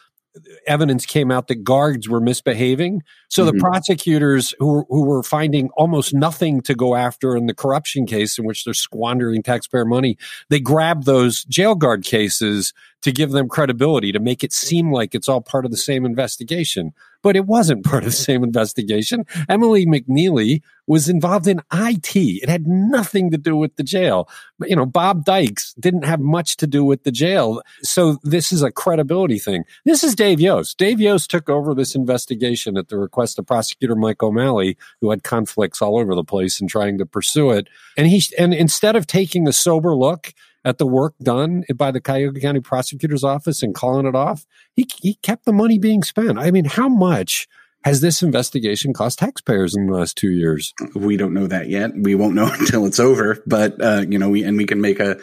evidence 0.66 1.06
came 1.06 1.30
out 1.30 1.48
that 1.48 1.64
guards 1.64 2.08
were 2.08 2.20
misbehaving. 2.20 3.02
So 3.28 3.44
mm-hmm. 3.44 3.56
the 3.56 3.60
prosecutors 3.60 4.54
who, 4.58 4.84
who 4.88 5.04
were 5.04 5.22
finding 5.22 5.70
almost 5.76 6.14
nothing 6.14 6.60
to 6.62 6.74
go 6.74 6.94
after 6.94 7.36
in 7.36 7.46
the 7.46 7.54
corruption 7.54 8.06
case 8.06 8.38
in 8.38 8.44
which 8.44 8.64
they're 8.64 8.74
squandering 8.74 9.42
taxpayer 9.42 9.84
money, 9.84 10.16
they 10.48 10.60
grabbed 10.60 11.04
those 11.04 11.44
jail 11.44 11.74
guard 11.74 12.04
cases 12.04 12.72
to 13.02 13.12
give 13.12 13.30
them 13.30 13.48
credibility, 13.48 14.12
to 14.12 14.20
make 14.20 14.42
it 14.42 14.52
seem 14.52 14.90
like 14.90 15.14
it's 15.14 15.28
all 15.28 15.40
part 15.40 15.64
of 15.64 15.70
the 15.70 15.76
same 15.76 16.04
investigation. 16.04 16.92
But 17.26 17.34
it 17.34 17.46
wasn't 17.46 17.84
part 17.84 18.04
of 18.04 18.10
the 18.10 18.16
same 18.16 18.44
investigation. 18.44 19.24
Emily 19.48 19.84
McNeeley 19.84 20.62
was 20.86 21.08
involved 21.08 21.48
in 21.48 21.60
IT. 21.72 22.14
It 22.14 22.48
had 22.48 22.68
nothing 22.68 23.32
to 23.32 23.36
do 23.36 23.56
with 23.56 23.74
the 23.74 23.82
jail. 23.82 24.28
You 24.62 24.76
know, 24.76 24.86
Bob 24.86 25.24
Dykes 25.24 25.74
didn't 25.74 26.04
have 26.04 26.20
much 26.20 26.56
to 26.58 26.68
do 26.68 26.84
with 26.84 27.02
the 27.02 27.10
jail. 27.10 27.62
So 27.82 28.18
this 28.22 28.52
is 28.52 28.62
a 28.62 28.70
credibility 28.70 29.40
thing. 29.40 29.64
This 29.84 30.04
is 30.04 30.14
Dave 30.14 30.38
Yost. 30.38 30.78
Dave 30.78 31.00
Yost 31.00 31.28
took 31.28 31.50
over 31.50 31.74
this 31.74 31.96
investigation 31.96 32.76
at 32.76 32.90
the 32.90 32.96
request 32.96 33.40
of 33.40 33.46
prosecutor 33.46 33.96
Mike 33.96 34.22
O'Malley, 34.22 34.76
who 35.00 35.10
had 35.10 35.24
conflicts 35.24 35.82
all 35.82 35.98
over 35.98 36.14
the 36.14 36.22
place 36.22 36.60
in 36.60 36.68
trying 36.68 36.96
to 36.98 37.06
pursue 37.06 37.50
it. 37.50 37.66
And 37.96 38.06
he, 38.06 38.22
and 38.38 38.54
instead 38.54 38.94
of 38.94 39.08
taking 39.08 39.48
a 39.48 39.52
sober 39.52 39.96
look 39.96 40.32
at 40.66 40.78
the 40.78 40.86
work 40.86 41.14
done 41.22 41.64
by 41.76 41.92
the 41.92 42.00
Cuyahoga 42.00 42.40
County 42.40 42.60
Prosecutor's 42.60 43.22
Office 43.22 43.62
and 43.62 43.72
calling 43.72 44.04
it 44.04 44.16
off, 44.16 44.44
he, 44.74 44.86
he 45.00 45.14
kept 45.22 45.44
the 45.44 45.52
money 45.52 45.78
being 45.78 46.02
spent. 46.02 46.38
I 46.38 46.50
mean, 46.50 46.64
how 46.64 46.88
much 46.88 47.46
has 47.84 48.00
this 48.00 48.20
investigation 48.20 48.92
cost 48.92 49.20
taxpayers 49.20 49.76
in 49.76 49.86
the 49.86 49.92
last 49.92 50.16
two 50.16 50.32
years? 50.32 50.74
We 50.96 51.16
don't 51.16 51.32
know 51.32 51.46
that 51.46 51.68
yet. 51.68 51.92
We 51.94 52.16
won't 52.16 52.34
know 52.34 52.52
until 52.58 52.84
it's 52.84 52.98
over. 52.98 53.40
But 53.46 53.80
uh, 53.80 54.04
you 54.08 54.18
know, 54.18 54.28
we 54.28 54.42
and 54.42 54.56
we 54.56 54.66
can 54.66 54.80
make 54.80 54.98
a 54.98 55.18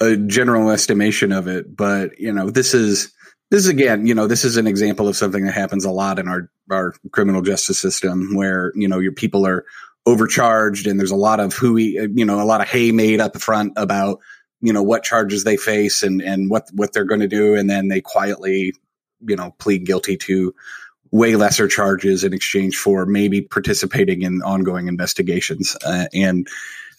a 0.00 0.16
general 0.16 0.70
estimation 0.70 1.30
of 1.30 1.46
it. 1.46 1.76
But 1.76 2.18
you 2.18 2.32
know, 2.32 2.50
this 2.50 2.74
is 2.74 3.12
this 3.52 3.60
is 3.60 3.68
again, 3.68 4.04
you 4.04 4.16
know, 4.16 4.26
this 4.26 4.44
is 4.44 4.56
an 4.56 4.66
example 4.66 5.06
of 5.06 5.16
something 5.16 5.46
that 5.46 5.54
happens 5.54 5.84
a 5.84 5.92
lot 5.92 6.18
in 6.18 6.26
our 6.26 6.50
our 6.72 6.92
criminal 7.12 7.40
justice 7.40 7.78
system, 7.78 8.34
where 8.34 8.72
you 8.74 8.88
know 8.88 8.98
your 8.98 9.12
people 9.12 9.46
are 9.46 9.64
overcharged 10.06 10.86
and 10.86 10.98
there's 10.98 11.10
a 11.10 11.16
lot 11.16 11.38
of 11.38 11.52
hooey, 11.52 11.98
you 12.14 12.24
know, 12.24 12.40
a 12.40 12.44
lot 12.44 12.60
of 12.60 12.68
hay 12.68 12.90
made 12.90 13.20
up 13.20 13.36
front 13.36 13.72
about 13.76 14.18
you 14.60 14.72
know 14.72 14.82
what 14.82 15.02
charges 15.02 15.44
they 15.44 15.56
face 15.56 16.02
and 16.02 16.20
and 16.20 16.50
what 16.50 16.68
what 16.72 16.92
they're 16.92 17.04
going 17.04 17.20
to 17.20 17.28
do. 17.28 17.54
And 17.54 17.68
then 17.68 17.88
they 17.88 18.00
quietly 18.00 18.74
you 19.26 19.36
know 19.36 19.54
plead 19.58 19.86
guilty 19.86 20.16
to 20.16 20.54
way 21.10 21.36
lesser 21.36 21.68
charges 21.68 22.24
in 22.24 22.32
exchange 22.32 22.76
for 22.76 23.06
maybe 23.06 23.40
participating 23.40 24.22
in 24.22 24.42
ongoing 24.42 24.88
investigations. 24.88 25.76
Uh, 25.84 26.06
and 26.12 26.46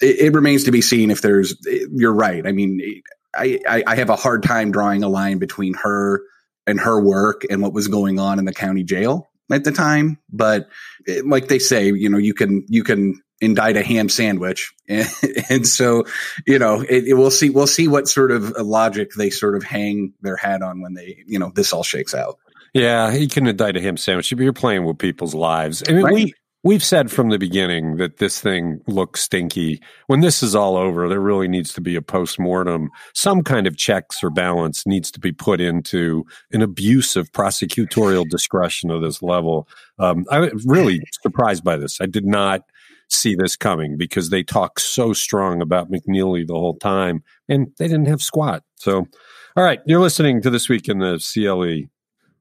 it, 0.01 0.19
it, 0.19 0.33
remains 0.33 0.63
to 0.63 0.71
be 0.71 0.81
seen 0.81 1.11
if 1.11 1.21
there's 1.21 1.55
you're 1.93 2.13
right. 2.13 2.47
I 2.47 2.51
mean 2.51 3.01
I, 3.35 3.83
I 3.85 3.95
have 3.95 4.09
a 4.09 4.15
hard 4.15 4.41
time 4.41 4.71
drawing 4.71 5.03
a 5.03 5.09
line 5.09 5.37
between 5.37 5.75
her 5.75 6.23
and 6.65 6.79
her 6.79 6.99
work 6.99 7.43
and 7.49 7.61
what 7.61 7.73
was 7.73 7.87
going 7.87 8.19
on 8.19 8.39
in 8.39 8.45
the 8.45 8.53
county 8.53 8.83
jail 8.83 9.29
at 9.51 9.63
the 9.63 9.71
time. 9.71 10.17
But 10.31 10.67
it, 11.05 11.27
like 11.27 11.47
they 11.47 11.59
say 11.59 11.91
you 11.91 12.09
know 12.09 12.17
you 12.17 12.33
can 12.33 12.65
you 12.67 12.83
can 12.83 13.21
indict 13.41 13.77
a 13.77 13.84
ham 13.84 14.10
sandwich. 14.10 14.74
And, 14.88 15.08
and 15.50 15.67
so, 15.67 16.05
you 16.46 16.60
know, 16.60 16.81
it, 16.81 17.08
it, 17.08 17.13
we'll 17.15 17.31
see, 17.31 17.50
we'll 17.50 17.67
see 17.67 17.88
what 17.88 18.08
sort 18.08 18.31
of 18.31 18.51
logic 18.58 19.12
they 19.17 19.29
sort 19.29 19.55
of 19.55 19.63
hang 19.63 20.13
their 20.22 20.36
hat 20.36 20.62
on 20.62 20.81
when 20.81 20.93
they, 20.93 21.24
you 21.25 21.39
know, 21.39 21.51
this 21.55 21.74
all 21.74 21.84
shakes 21.84 22.13
out. 22.13 22.38
Yeah, 22.74 23.12
he 23.12 23.27
can 23.27 23.48
indict 23.48 23.77
a 23.77 23.81
ham 23.81 23.98
sandwich. 23.98 24.29
But 24.29 24.43
you're 24.43 24.53
playing 24.53 24.86
with 24.86 25.00
people's 25.00 25.34
lives. 25.34 25.84
I 25.88 25.93
mean, 25.93 26.03
right. 26.03 26.13
we, 26.13 26.34
We've 26.62 26.84
said 26.84 27.10
from 27.10 27.29
the 27.29 27.38
beginning 27.38 27.96
that 27.98 28.17
this 28.17 28.41
thing 28.41 28.81
looks 28.86 29.22
stinky. 29.22 29.81
When 30.08 30.19
this 30.19 30.43
is 30.43 30.55
all 30.55 30.75
over, 30.75 31.08
there 31.08 31.22
really 31.22 31.48
needs 31.48 31.72
to 31.74 31.81
be 31.81 31.96
a 31.96 32.01
post-mortem. 32.01 32.89
Some 33.13 33.43
kind 33.43 33.65
of 33.65 33.77
checks 33.77 34.22
or 34.22 34.29
balance 34.29 34.86
needs 34.86 35.10
to 35.12 35.22
be 35.22 35.31
put 35.31 35.62
into 35.62 36.25
an 36.51 36.62
abuse 36.62 37.15
of 37.15 37.31
prosecutorial 37.31 38.27
discretion 38.27 38.91
of 38.91 39.01
this 39.01 39.22
level. 39.22 39.69
Um, 40.00 40.25
I 40.29 40.39
was 40.39 40.65
really 40.67 41.00
surprised 41.24 41.63
by 41.63 41.77
this. 41.77 42.01
I 42.01 42.08
did 42.08 42.25
not 42.25 42.63
see 43.09 43.35
this 43.35 43.55
coming 43.55 43.97
because 43.97 44.29
they 44.29 44.43
talk 44.43 44.79
so 44.79 45.13
strong 45.13 45.61
about 45.61 45.91
McNeeley 45.91 46.45
the 46.45 46.53
whole 46.53 46.77
time 46.77 47.23
and 47.47 47.67
they 47.77 47.87
didn't 47.87 48.07
have 48.07 48.21
squat. 48.21 48.63
So, 48.75 49.07
all 49.55 49.63
right, 49.63 49.79
you're 49.85 49.99
listening 49.99 50.41
to 50.41 50.49
This 50.49 50.69
Week 50.69 50.87
in 50.87 50.99
the 50.99 51.17
CLE. 51.17 51.89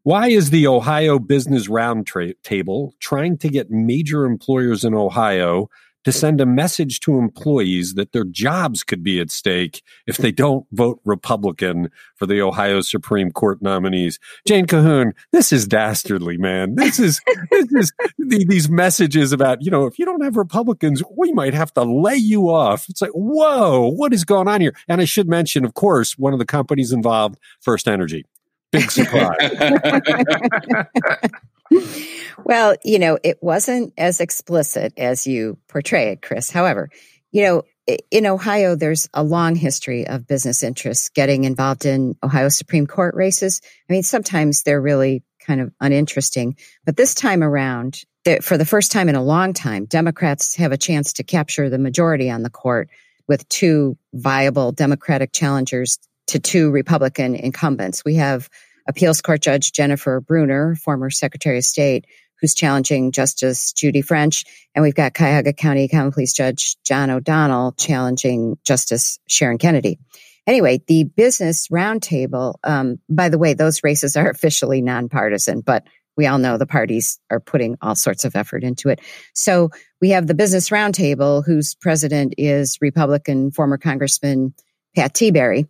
Why 0.02 0.28
is 0.28 0.50
the 0.50 0.66
Ohio 0.66 1.18
Business 1.18 1.68
Roundtable 1.68 2.92
trying 3.00 3.36
to 3.38 3.48
get 3.48 3.70
major 3.70 4.24
employers 4.24 4.84
in 4.84 4.94
Ohio 4.94 5.68
to 6.08 6.12
send 6.12 6.40
a 6.40 6.46
message 6.46 7.00
to 7.00 7.18
employees 7.18 7.92
that 7.92 8.12
their 8.12 8.24
jobs 8.24 8.82
could 8.82 9.02
be 9.02 9.20
at 9.20 9.30
stake 9.30 9.82
if 10.06 10.16
they 10.16 10.32
don't 10.32 10.66
vote 10.72 10.98
Republican 11.04 11.90
for 12.16 12.24
the 12.24 12.40
Ohio 12.40 12.80
Supreme 12.80 13.30
Court 13.30 13.60
nominees. 13.60 14.18
Jane 14.46 14.66
Kahoun, 14.66 15.12
this 15.32 15.52
is 15.52 15.66
dastardly, 15.66 16.38
man. 16.38 16.76
This 16.76 16.98
is, 16.98 17.20
this 17.50 17.66
is 17.70 17.92
these 18.16 18.70
messages 18.70 19.32
about, 19.32 19.60
you 19.60 19.70
know, 19.70 19.84
if 19.84 19.98
you 19.98 20.06
don't 20.06 20.24
have 20.24 20.38
Republicans, 20.38 21.02
we 21.14 21.30
might 21.32 21.52
have 21.52 21.74
to 21.74 21.82
lay 21.82 22.16
you 22.16 22.48
off. 22.48 22.88
It's 22.88 23.02
like, 23.02 23.10
whoa, 23.10 23.90
what 23.90 24.14
is 24.14 24.24
going 24.24 24.48
on 24.48 24.62
here? 24.62 24.74
And 24.88 25.02
I 25.02 25.04
should 25.04 25.28
mention, 25.28 25.66
of 25.66 25.74
course, 25.74 26.16
one 26.16 26.32
of 26.32 26.38
the 26.38 26.46
companies 26.46 26.90
involved, 26.90 27.38
First 27.60 27.86
Energy. 27.86 28.24
Big 28.72 28.90
surprise. 28.90 29.36
well, 32.44 32.74
you 32.84 32.98
know, 32.98 33.18
it 33.22 33.38
wasn't 33.42 33.92
as 33.98 34.20
explicit 34.20 34.92
as 34.96 35.26
you 35.26 35.58
portray 35.68 36.10
it, 36.10 36.22
Chris. 36.22 36.50
However, 36.50 36.90
you 37.32 37.42
know, 37.42 37.62
in 38.10 38.26
Ohio, 38.26 38.74
there's 38.74 39.08
a 39.14 39.22
long 39.22 39.54
history 39.54 40.06
of 40.06 40.26
business 40.26 40.62
interests 40.62 41.08
getting 41.08 41.44
involved 41.44 41.86
in 41.86 42.16
Ohio 42.22 42.48
Supreme 42.48 42.86
Court 42.86 43.14
races. 43.14 43.60
I 43.88 43.92
mean, 43.92 44.02
sometimes 44.02 44.62
they're 44.62 44.80
really 44.80 45.22
kind 45.40 45.60
of 45.60 45.72
uninteresting, 45.80 46.56
but 46.84 46.96
this 46.96 47.14
time 47.14 47.42
around, 47.42 48.02
for 48.42 48.58
the 48.58 48.66
first 48.66 48.92
time 48.92 49.08
in 49.08 49.14
a 49.14 49.22
long 49.22 49.54
time, 49.54 49.86
Democrats 49.86 50.54
have 50.56 50.72
a 50.72 50.76
chance 50.76 51.14
to 51.14 51.22
capture 51.22 51.70
the 51.70 51.78
majority 51.78 52.30
on 52.30 52.42
the 52.42 52.50
court 52.50 52.90
with 53.26 53.48
two 53.48 53.96
viable 54.12 54.72
Democratic 54.72 55.32
challengers 55.32 55.98
to 56.26 56.38
two 56.38 56.70
Republican 56.70 57.34
incumbents. 57.34 58.04
We 58.04 58.16
have 58.16 58.50
appeals 58.88 59.20
court 59.20 59.42
judge 59.42 59.72
Jennifer 59.72 60.20
Brunner, 60.20 60.74
former 60.74 61.10
Secretary 61.10 61.58
of 61.58 61.64
State, 61.64 62.06
who's 62.40 62.54
challenging 62.54 63.12
Justice 63.12 63.72
Judy 63.72 64.02
French. 64.02 64.44
And 64.74 64.82
we've 64.82 64.94
got 64.94 65.14
Cuyahoga 65.14 65.52
County 65.52 65.88
Common 65.88 66.12
Pleas 66.12 66.32
Judge 66.32 66.76
John 66.84 67.10
O'Donnell 67.10 67.72
challenging 67.72 68.56
Justice 68.64 69.18
Sharon 69.28 69.58
Kennedy. 69.58 69.98
Anyway, 70.46 70.80
the 70.86 71.04
business 71.04 71.68
roundtable, 71.68 72.54
um, 72.64 72.98
by 73.08 73.28
the 73.28 73.38
way, 73.38 73.54
those 73.54 73.84
races 73.84 74.16
are 74.16 74.30
officially 74.30 74.80
nonpartisan, 74.80 75.60
but 75.60 75.86
we 76.16 76.26
all 76.26 76.38
know 76.38 76.58
the 76.58 76.66
parties 76.66 77.20
are 77.30 77.38
putting 77.38 77.76
all 77.80 77.94
sorts 77.94 78.24
of 78.24 78.34
effort 78.34 78.64
into 78.64 78.88
it. 78.88 79.00
So 79.34 79.70
we 80.00 80.10
have 80.10 80.26
the 80.26 80.34
business 80.34 80.70
roundtable, 80.70 81.44
whose 81.44 81.76
president 81.76 82.34
is 82.36 82.78
Republican 82.80 83.52
former 83.52 83.78
Congressman 83.78 84.52
Pat 84.96 85.14
Tiberi. 85.14 85.68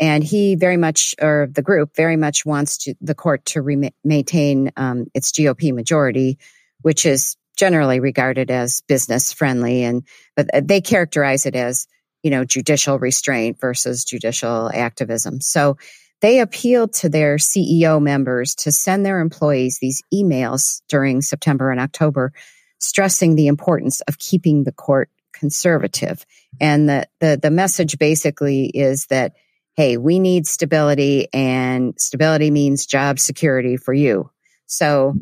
And 0.00 0.24
he 0.24 0.56
very 0.56 0.76
much, 0.76 1.14
or 1.20 1.48
the 1.50 1.62
group 1.62 1.94
very 1.94 2.16
much 2.16 2.44
wants 2.44 2.78
to, 2.78 2.94
the 3.00 3.14
court 3.14 3.44
to 3.46 3.62
re- 3.62 3.94
maintain 4.02 4.72
um, 4.76 5.06
its 5.14 5.30
GOP 5.32 5.72
majority, 5.72 6.38
which 6.82 7.06
is 7.06 7.36
generally 7.56 8.00
regarded 8.00 8.50
as 8.50 8.80
business 8.82 9.32
friendly. 9.32 9.84
And 9.84 10.02
but 10.34 10.48
they 10.66 10.80
characterize 10.80 11.46
it 11.46 11.54
as 11.54 11.86
you 12.24 12.30
know, 12.30 12.44
judicial 12.44 12.98
restraint 12.98 13.60
versus 13.60 14.02
judicial 14.02 14.70
activism. 14.74 15.40
So 15.42 15.76
they 16.22 16.40
appealed 16.40 16.94
to 16.94 17.10
their 17.10 17.36
CEO 17.36 18.02
members 18.02 18.54
to 18.56 18.72
send 18.72 19.04
their 19.04 19.20
employees 19.20 19.78
these 19.78 20.02
emails 20.12 20.80
during 20.88 21.20
September 21.20 21.70
and 21.70 21.78
October, 21.78 22.32
stressing 22.78 23.36
the 23.36 23.46
importance 23.46 24.00
of 24.02 24.18
keeping 24.18 24.64
the 24.64 24.72
court 24.72 25.10
conservative. 25.34 26.24
And 26.60 26.88
the, 26.88 27.06
the, 27.20 27.38
the 27.40 27.50
message 27.50 27.98
basically 27.98 28.66
is 28.68 29.06
that, 29.06 29.34
hey, 29.76 29.96
we 29.96 30.18
need 30.18 30.46
stability 30.46 31.28
and 31.32 31.94
stability 31.98 32.50
means 32.50 32.86
job 32.86 33.18
security 33.18 33.76
for 33.76 33.92
you. 33.92 34.30
So 34.66 35.14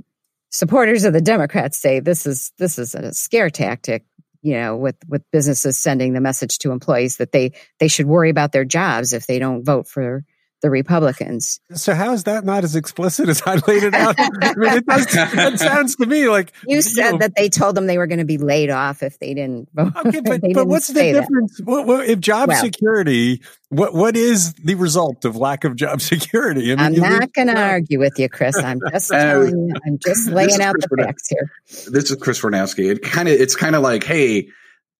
supporters 0.50 1.04
of 1.04 1.12
the 1.12 1.20
Democrats 1.20 1.78
say 1.78 2.00
this 2.00 2.26
is 2.26 2.52
this 2.58 2.78
is 2.78 2.94
a 2.94 3.12
scare 3.12 3.50
tactic, 3.50 4.04
you 4.42 4.54
know, 4.54 4.76
with 4.76 4.96
with 5.08 5.22
businesses 5.32 5.78
sending 5.78 6.12
the 6.12 6.20
message 6.20 6.58
to 6.58 6.70
employees 6.70 7.16
that 7.16 7.32
they 7.32 7.52
they 7.80 7.88
should 7.88 8.06
worry 8.06 8.30
about 8.30 8.52
their 8.52 8.64
jobs 8.64 9.12
if 9.12 9.26
they 9.26 9.38
don't 9.38 9.64
vote 9.64 9.88
for 9.88 10.24
the 10.62 10.70
Republicans. 10.70 11.60
So 11.74 11.92
how 11.94 12.12
is 12.12 12.24
that 12.24 12.44
not 12.44 12.64
as 12.64 12.74
explicit 12.74 13.28
as 13.28 13.42
I 13.44 13.56
laid 13.66 13.82
it 13.82 13.94
out? 13.94 14.14
I 14.18 14.54
mean, 14.56 14.72
it, 14.78 14.86
does, 14.86 15.06
it 15.10 15.58
sounds 15.58 15.96
to 15.96 16.06
me 16.06 16.28
like 16.28 16.52
you 16.66 16.80
said 16.80 17.12
know, 17.12 17.18
that 17.18 17.34
they 17.36 17.48
told 17.48 17.74
them 17.74 17.86
they 17.86 17.98
were 17.98 18.06
going 18.06 18.20
to 18.20 18.24
be 18.24 18.38
laid 18.38 18.70
off 18.70 19.02
if 19.02 19.18
they 19.18 19.34
didn't 19.34 19.68
vote. 19.74 19.92
Okay, 20.06 20.20
but, 20.20 20.40
but 20.54 20.66
what's 20.66 20.88
the 20.88 21.12
difference? 21.12 21.60
What, 21.62 21.86
what, 21.86 22.08
if 22.08 22.20
job 22.20 22.48
well, 22.48 22.62
security? 22.62 23.42
What 23.68 23.92
what 23.94 24.16
is 24.16 24.54
the 24.54 24.76
result 24.76 25.24
of 25.24 25.36
lack 25.36 25.64
of 25.64 25.76
job 25.76 26.00
security? 26.00 26.72
I 26.72 26.86
am 26.86 26.94
not 26.94 27.32
going 27.34 27.48
to 27.48 27.60
argue 27.60 27.98
with 27.98 28.18
you, 28.18 28.28
Chris. 28.28 28.56
I'm 28.56 28.80
just 28.90 29.12
uh, 29.12 29.22
telling 29.22 29.68
you. 29.68 29.74
I'm 29.86 29.98
just 29.98 30.30
laying 30.30 30.62
out 30.62 30.76
the 30.78 30.96
facts 30.96 31.28
here. 31.28 31.50
This 31.90 32.10
is 32.10 32.16
Chris 32.16 32.40
Wernowsky. 32.40 32.90
It 32.92 33.02
kind 33.02 33.28
of 33.28 33.34
it's 33.34 33.56
kind 33.56 33.76
of 33.76 33.82
like, 33.82 34.04
hey 34.04 34.48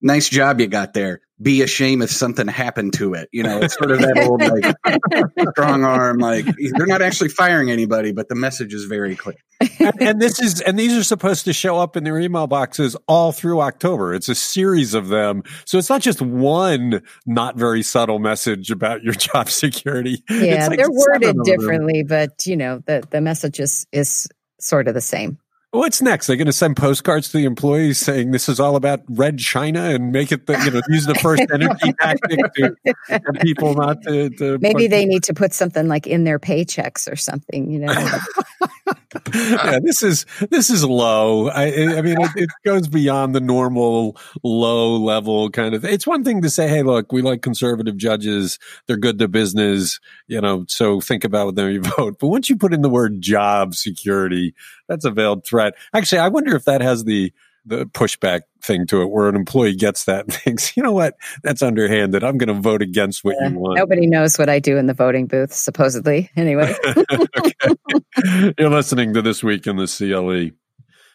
nice 0.02 0.28
job 0.28 0.60
you 0.60 0.66
got 0.66 0.92
there. 0.92 1.20
Be 1.42 1.62
ashamed 1.62 2.02
if 2.02 2.10
something 2.10 2.46
happened 2.46 2.92
to 2.94 3.14
it. 3.14 3.28
You 3.32 3.42
know, 3.42 3.58
it's 3.60 3.74
sort 3.74 3.90
of 3.90 3.98
that 3.98 4.18
old 4.18 4.40
like 4.40 5.50
strong 5.50 5.84
arm. 5.84 6.18
Like 6.18 6.46
they're 6.76 6.86
not 6.86 7.02
actually 7.02 7.30
firing 7.30 7.70
anybody, 7.70 8.12
but 8.12 8.28
the 8.28 8.34
message 8.34 8.72
is 8.72 8.84
very 8.84 9.16
clear. 9.16 9.36
and, 9.80 9.92
and, 10.00 10.22
this 10.22 10.40
is 10.40 10.60
and 10.60 10.78
these 10.78 10.96
are 10.96 11.04
supposed 11.04 11.44
to 11.46 11.52
show 11.52 11.78
up 11.78 11.96
in 11.96 12.04
their 12.04 12.18
email 12.18 12.46
boxes 12.46 12.96
all 13.08 13.32
through 13.32 13.60
October. 13.60 14.14
It's 14.14 14.28
a 14.28 14.34
series 14.34 14.94
of 14.94 15.08
them, 15.08 15.42
so 15.64 15.78
it's 15.78 15.90
not 15.90 16.00
just 16.00 16.22
one 16.22 17.02
not 17.26 17.56
very 17.56 17.82
subtle 17.82 18.18
message 18.18 18.70
about 18.70 19.02
your 19.02 19.14
job 19.14 19.50
security. 19.50 20.22
Yeah, 20.30 20.68
like 20.68 20.78
they're 20.78 20.90
worded 20.90 21.36
differently, 21.44 22.02
but 22.02 22.46
you 22.46 22.56
know 22.56 22.82
the 22.86 23.02
the 23.10 23.20
message 23.20 23.60
is 23.60 23.86
is 23.92 24.28
sort 24.60 24.88
of 24.88 24.94
the 24.94 25.00
same. 25.00 25.38
What's 25.72 26.02
next? 26.02 26.26
They're 26.26 26.36
going 26.36 26.46
to 26.46 26.52
send 26.52 26.76
postcards 26.76 27.30
to 27.30 27.38
the 27.38 27.46
employees 27.46 27.98
saying 27.98 28.30
this 28.30 28.46
is 28.46 28.60
all 28.60 28.76
about 28.76 29.00
red 29.08 29.38
China 29.38 29.84
and 29.84 30.12
make 30.12 30.30
it 30.30 30.46
the 30.46 30.52
you 30.64 30.70
know 30.70 30.82
use 30.88 31.06
the 31.06 31.14
first 31.14 31.42
energy 31.52 31.94
tactic 31.98 32.40
to 32.54 32.76
get 33.08 33.40
people 33.40 33.74
not 33.74 34.02
to. 34.02 34.28
to 34.28 34.58
Maybe 34.60 34.86
they 34.86 35.06
need 35.06 35.22
to 35.24 35.32
put 35.32 35.54
something 35.54 35.88
like 35.88 36.06
in 36.06 36.24
their 36.24 36.38
paychecks 36.38 37.10
or 37.10 37.16
something. 37.16 37.70
You 37.70 37.78
know. 37.80 37.92
yeah, 39.34 39.78
this 39.82 40.02
is 40.02 40.26
this 40.50 40.70
is 40.70 40.84
low. 40.84 41.48
I, 41.48 41.64
I 41.96 42.02
mean, 42.02 42.20
it, 42.20 42.30
it, 42.36 42.50
goes 42.64 42.88
beyond 42.88 43.34
the 43.34 43.40
normal 43.40 44.16
low 44.42 44.96
level 44.96 45.50
kind 45.50 45.74
of. 45.74 45.84
It's 45.84 46.06
one 46.06 46.24
thing 46.24 46.42
to 46.42 46.50
say, 46.50 46.68
"Hey, 46.68 46.82
look, 46.82 47.12
we 47.12 47.22
like 47.22 47.42
conservative 47.42 47.96
judges; 47.96 48.58
they're 48.86 48.96
good 48.96 49.18
to 49.18 49.28
business," 49.28 50.00
you 50.28 50.40
know. 50.40 50.64
So 50.68 51.00
think 51.00 51.24
about 51.24 51.54
them 51.54 51.70
you 51.70 51.80
vote. 51.96 52.18
But 52.20 52.28
once 52.28 52.48
you 52.48 52.56
put 52.56 52.72
in 52.72 52.82
the 52.82 52.88
word 52.88 53.20
job 53.20 53.74
security, 53.74 54.54
that's 54.88 55.04
a 55.04 55.10
veiled 55.10 55.46
threat. 55.46 55.61
Actually, 55.94 56.18
I 56.18 56.28
wonder 56.28 56.54
if 56.56 56.64
that 56.64 56.80
has 56.80 57.04
the 57.04 57.32
the 57.64 57.86
pushback 57.86 58.42
thing 58.60 58.86
to 58.88 59.02
it 59.02 59.06
where 59.06 59.28
an 59.28 59.36
employee 59.36 59.74
gets 59.74 60.04
that 60.04 60.24
and 60.24 60.34
thinks, 60.44 60.76
you 60.76 60.82
know 60.82 60.92
what, 60.92 61.14
that's 61.42 61.62
underhanded. 61.62 62.24
I'm 62.24 62.38
going 62.38 62.54
to 62.54 62.60
vote 62.60 62.82
against 62.82 63.24
what 63.24 63.36
yeah, 63.40 63.50
you 63.50 63.58
want. 63.58 63.76
Nobody 63.76 64.06
knows 64.06 64.38
what 64.38 64.48
I 64.48 64.58
do 64.58 64.76
in 64.76 64.86
the 64.86 64.94
voting 64.94 65.26
booth, 65.26 65.52
supposedly. 65.52 66.30
Anyway. 66.42 66.74
You're 68.58 68.70
listening 68.70 69.14
to 69.14 69.22
This 69.22 69.44
Week 69.44 69.66
in 69.66 69.76
the 69.76 69.86
CLE. 69.86 70.56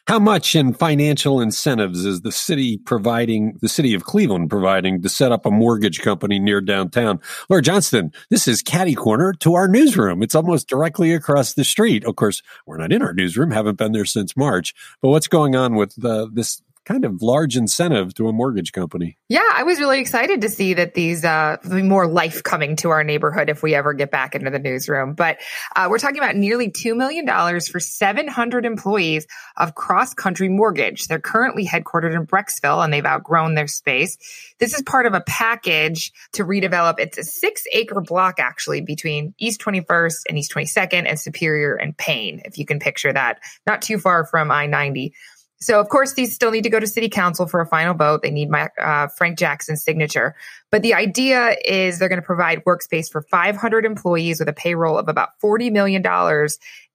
How 0.08 0.20
much 0.20 0.56
in 0.56 0.74
financial 0.74 1.42
incentives 1.42 2.06
is 2.06 2.22
the 2.22 2.32
city 2.32 2.78
providing, 2.78 3.58
the 3.62 3.68
city 3.68 3.94
of 3.94 4.06
Cleveland 4.06 4.50
providing 4.50 5.02
to 5.02 5.10
set 5.10 5.34
up 5.34 5.46
a 5.46 5.52
mortgage 5.52 6.00
company 6.00 6.40
near 6.40 6.62
downtown? 6.62 7.20
Laura 7.50 7.62
Johnston, 7.62 8.14
this 8.30 8.48
is 8.48 8.62
Caddy 8.62 8.96
Corner 8.96 9.34
to 9.40 9.56
our 9.56 9.68
newsroom. 9.68 10.24
It's 10.24 10.34
almost 10.34 10.70
directly 10.70 11.14
across 11.14 11.56
the 11.56 11.66
street. 11.66 12.06
Of 12.06 12.16
course, 12.16 12.42
we're 12.66 12.78
not 12.78 12.94
in 12.94 13.02
our 13.02 13.14
newsroom, 13.14 13.52
haven't 13.52 13.78
been 13.78 13.92
there 13.92 14.06
since 14.06 14.38
March. 14.38 14.74
But 15.02 15.10
what's 15.10 15.28
going 15.28 15.58
on 15.58 15.76
with 15.76 16.02
uh, 16.06 16.28
this 16.32 16.62
kind 16.88 17.04
of 17.04 17.22
large 17.22 17.58
incentive 17.58 18.14
to 18.14 18.30
a 18.30 18.34
mortgage 18.34 18.72
company. 18.72 19.18
Yeah, 19.28 19.48
I 19.54 19.64
was 19.64 19.78
really 19.78 20.00
excited 20.00 20.40
to 20.40 20.50
see 20.50 20.74
that 20.76 20.94
these 20.94 21.26
uh, 21.26 21.58
more 21.66 22.08
life 22.08 22.44
coming 22.44 22.78
to 22.78 22.92
our 22.92 23.04
neighborhood 23.04 23.50
if 23.50 23.62
we 23.62 23.76
ever 23.76 23.94
get 23.94 24.10
back 24.10 24.36
into 24.36 24.50
the 24.50 24.58
newsroom. 24.58 25.14
But 25.14 25.40
uh, 25.76 25.88
we're 25.90 26.00
talking 26.00 26.18
about 26.18 26.38
nearly 26.38 26.72
two 26.72 26.96
million 26.96 27.26
dollars 27.26 27.68
for 27.68 27.82
700 27.82 28.66
employees 28.66 29.28
of 29.58 29.76
Cross 29.76 30.14
Country 30.14 30.48
Mortgage. 30.48 31.08
They're 31.08 31.20
currently 31.20 31.66
headquartered 31.66 32.16
in 32.16 32.26
Brecksville, 32.26 32.82
and 32.82 32.94
they've 32.94 33.06
outgrown 33.06 33.56
their 33.56 33.68
space. 33.68 34.18
This 34.60 34.74
is 34.74 34.82
part 34.82 35.06
of 35.06 35.14
a 35.14 35.22
package 35.22 36.14
to 36.34 36.46
redevelop. 36.46 37.00
It's 37.00 37.18
a 37.18 37.24
six-acre 37.24 38.00
block 38.00 38.40
actually 38.40 38.80
between 38.80 39.34
East 39.38 39.60
21st 39.60 40.20
and 40.30 40.38
East 40.38 40.54
22nd, 40.54 41.06
and 41.06 41.20
Superior 41.20 41.76
and 41.76 41.98
Payne, 41.98 42.42
if 42.46 42.58
you 42.58 42.66
can 42.66 42.80
picture 42.80 43.12
that, 43.12 43.40
not 43.66 43.82
too 43.82 44.00
far 44.00 44.26
from 44.26 44.52
I-90. 44.52 45.12
So, 45.60 45.80
of 45.80 45.90
course, 45.90 46.14
these 46.14 46.36
still 46.36 46.52
need 46.52 46.64
to 46.64 46.70
go 46.70 46.80
to 46.80 46.88
city 46.88 47.10
council 47.10 47.48
for 47.48 47.62
a 47.62 47.66
final 47.66 47.94
vote. 47.94 48.22
They 48.22 48.32
need 48.32 48.50
my, 48.50 48.70
uh, 48.80 49.08
Frank 49.08 49.40
Jackson's 49.40 49.84
signature. 49.84 50.36
But 50.72 50.84
the 50.84 50.94
idea 50.94 51.56
is 51.66 51.98
they're 51.98 52.10
going 52.10 52.22
to 52.22 52.26
provide 52.26 52.64
workspace 52.66 53.12
for 53.12 53.22
500 53.24 53.86
employees 53.86 54.40
with 54.40 54.50
a 54.50 54.54
payroll 54.54 54.98
of 54.98 55.10
about 55.10 55.30
$40 55.42 55.72
million 55.72 56.04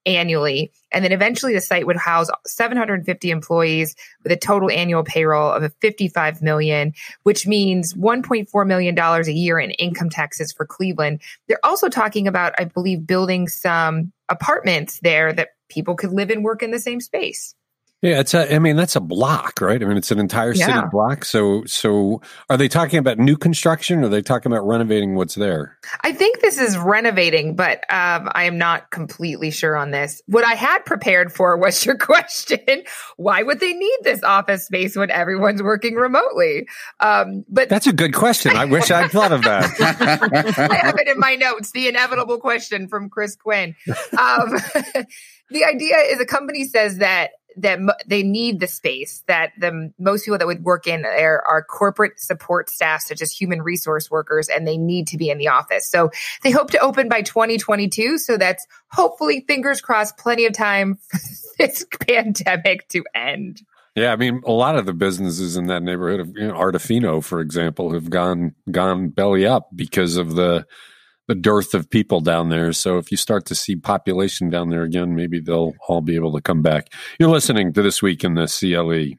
annually. 0.06 0.72
And 0.90 1.04
then 1.04 1.12
eventually 1.12 1.54
the 1.54 1.60
site 1.60 1.86
would 1.86 1.96
house 1.96 2.28
750 2.46 3.30
employees 3.30 3.94
with 4.22 4.32
a 4.32 4.36
total 4.36 4.70
annual 4.70 5.04
payroll 5.04 5.50
of 5.50 5.72
55 5.80 6.42
million, 6.42 6.92
which 7.22 7.46
means 7.46 7.94
1.4 7.94 8.66
million 8.66 8.94
dollars 8.94 9.28
a 9.28 9.32
year 9.32 9.58
in 9.58 9.70
income 9.72 10.10
taxes 10.10 10.52
for 10.52 10.66
Cleveland. 10.66 11.20
They're 11.48 11.64
also 11.64 11.88
talking 11.88 12.28
about, 12.28 12.54
I 12.58 12.64
believe, 12.64 13.06
building 13.06 13.48
some 13.48 14.12
apartments 14.28 15.00
there 15.00 15.32
that 15.32 15.50
people 15.68 15.94
could 15.94 16.12
live 16.12 16.30
and 16.30 16.44
work 16.44 16.62
in 16.62 16.70
the 16.70 16.80
same 16.80 17.00
space. 17.00 17.54
Yeah, 18.02 18.18
it's 18.18 18.34
a. 18.34 18.52
I 18.52 18.58
mean, 18.58 18.74
that's 18.74 18.96
a 18.96 19.00
block, 19.00 19.60
right? 19.60 19.80
I 19.80 19.86
mean, 19.86 19.96
it's 19.96 20.10
an 20.10 20.18
entire 20.18 20.54
city 20.54 20.72
yeah. 20.72 20.86
block. 20.86 21.24
So, 21.24 21.62
so 21.66 22.20
are 22.50 22.56
they 22.56 22.66
talking 22.66 22.98
about 22.98 23.16
new 23.16 23.36
construction, 23.36 24.00
or 24.00 24.06
are 24.06 24.08
they 24.08 24.22
talking 24.22 24.50
about 24.50 24.66
renovating 24.66 25.14
what's 25.14 25.36
there? 25.36 25.78
I 26.00 26.12
think 26.12 26.40
this 26.40 26.58
is 26.58 26.76
renovating, 26.76 27.54
but 27.54 27.78
um, 27.88 28.28
I 28.32 28.44
am 28.44 28.58
not 28.58 28.90
completely 28.90 29.52
sure 29.52 29.76
on 29.76 29.92
this. 29.92 30.20
What 30.26 30.44
I 30.44 30.54
had 30.54 30.80
prepared 30.84 31.32
for 31.32 31.56
was 31.56 31.86
your 31.86 31.96
question: 31.98 32.82
Why 33.18 33.44
would 33.44 33.60
they 33.60 33.72
need 33.72 33.98
this 34.02 34.24
office 34.24 34.66
space 34.66 34.96
when 34.96 35.12
everyone's 35.12 35.62
working 35.62 35.94
remotely? 35.94 36.66
Um, 36.98 37.44
but 37.48 37.68
that's 37.68 37.86
a 37.86 37.92
good 37.92 38.14
question. 38.14 38.56
I 38.56 38.64
wish 38.64 38.90
I'd 38.90 39.12
thought 39.12 39.30
of 39.30 39.42
that. 39.42 39.70
I 40.58 40.74
have 40.74 40.98
it 40.98 41.06
in 41.06 41.20
my 41.20 41.36
notes. 41.36 41.70
The 41.70 41.86
inevitable 41.86 42.38
question 42.38 42.88
from 42.88 43.10
Chris 43.10 43.36
Quinn. 43.36 43.76
Um, 44.18 44.58
the 45.50 45.64
idea 45.64 45.98
is 45.98 46.20
a 46.20 46.26
company 46.26 46.64
says 46.64 46.98
that 46.98 47.30
that 47.56 47.78
they 48.06 48.22
need 48.22 48.60
the 48.60 48.66
space 48.66 49.22
that 49.26 49.52
the 49.58 49.92
most 49.98 50.24
people 50.24 50.38
that 50.38 50.46
would 50.46 50.64
work 50.64 50.86
in 50.86 51.02
there 51.02 51.46
are 51.46 51.62
corporate 51.62 52.20
support 52.20 52.70
staff 52.70 53.02
such 53.02 53.22
as 53.22 53.30
human 53.30 53.62
resource 53.62 54.10
workers 54.10 54.48
and 54.48 54.66
they 54.66 54.76
need 54.76 55.06
to 55.08 55.16
be 55.16 55.30
in 55.30 55.38
the 55.38 55.48
office. 55.48 55.88
So 55.88 56.10
they 56.42 56.50
hope 56.50 56.70
to 56.70 56.78
open 56.78 57.08
by 57.08 57.22
2022 57.22 58.18
so 58.18 58.36
that's 58.36 58.66
hopefully 58.90 59.44
fingers 59.46 59.80
crossed 59.80 60.16
plenty 60.16 60.46
of 60.46 60.52
time 60.52 60.98
for 61.08 61.18
this 61.58 61.84
pandemic 62.06 62.88
to 62.88 63.04
end. 63.14 63.62
Yeah, 63.94 64.12
I 64.12 64.16
mean, 64.16 64.40
a 64.46 64.52
lot 64.52 64.76
of 64.76 64.86
the 64.86 64.94
businesses 64.94 65.56
in 65.56 65.66
that 65.66 65.82
neighborhood, 65.82 66.20
of 66.20 66.34
you 66.34 67.00
know, 67.00 67.20
for 67.20 67.40
example, 67.40 67.92
have 67.92 68.08
gone 68.08 68.54
gone 68.70 69.10
belly 69.10 69.46
up 69.46 69.68
because 69.74 70.16
of 70.16 70.34
the 70.34 70.66
the 71.28 71.34
dearth 71.34 71.74
of 71.74 71.88
people 71.88 72.20
down 72.20 72.48
there. 72.48 72.72
So 72.72 72.98
if 72.98 73.10
you 73.10 73.16
start 73.16 73.46
to 73.46 73.54
see 73.54 73.76
population 73.76 74.50
down 74.50 74.70
there 74.70 74.82
again, 74.82 75.14
maybe 75.14 75.40
they'll 75.40 75.74
all 75.88 76.00
be 76.00 76.14
able 76.14 76.32
to 76.32 76.40
come 76.40 76.62
back. 76.62 76.88
You're 77.18 77.30
listening 77.30 77.72
to 77.74 77.82
This 77.82 78.02
Week 78.02 78.24
in 78.24 78.34
the 78.34 78.46
CLE. 78.46 79.18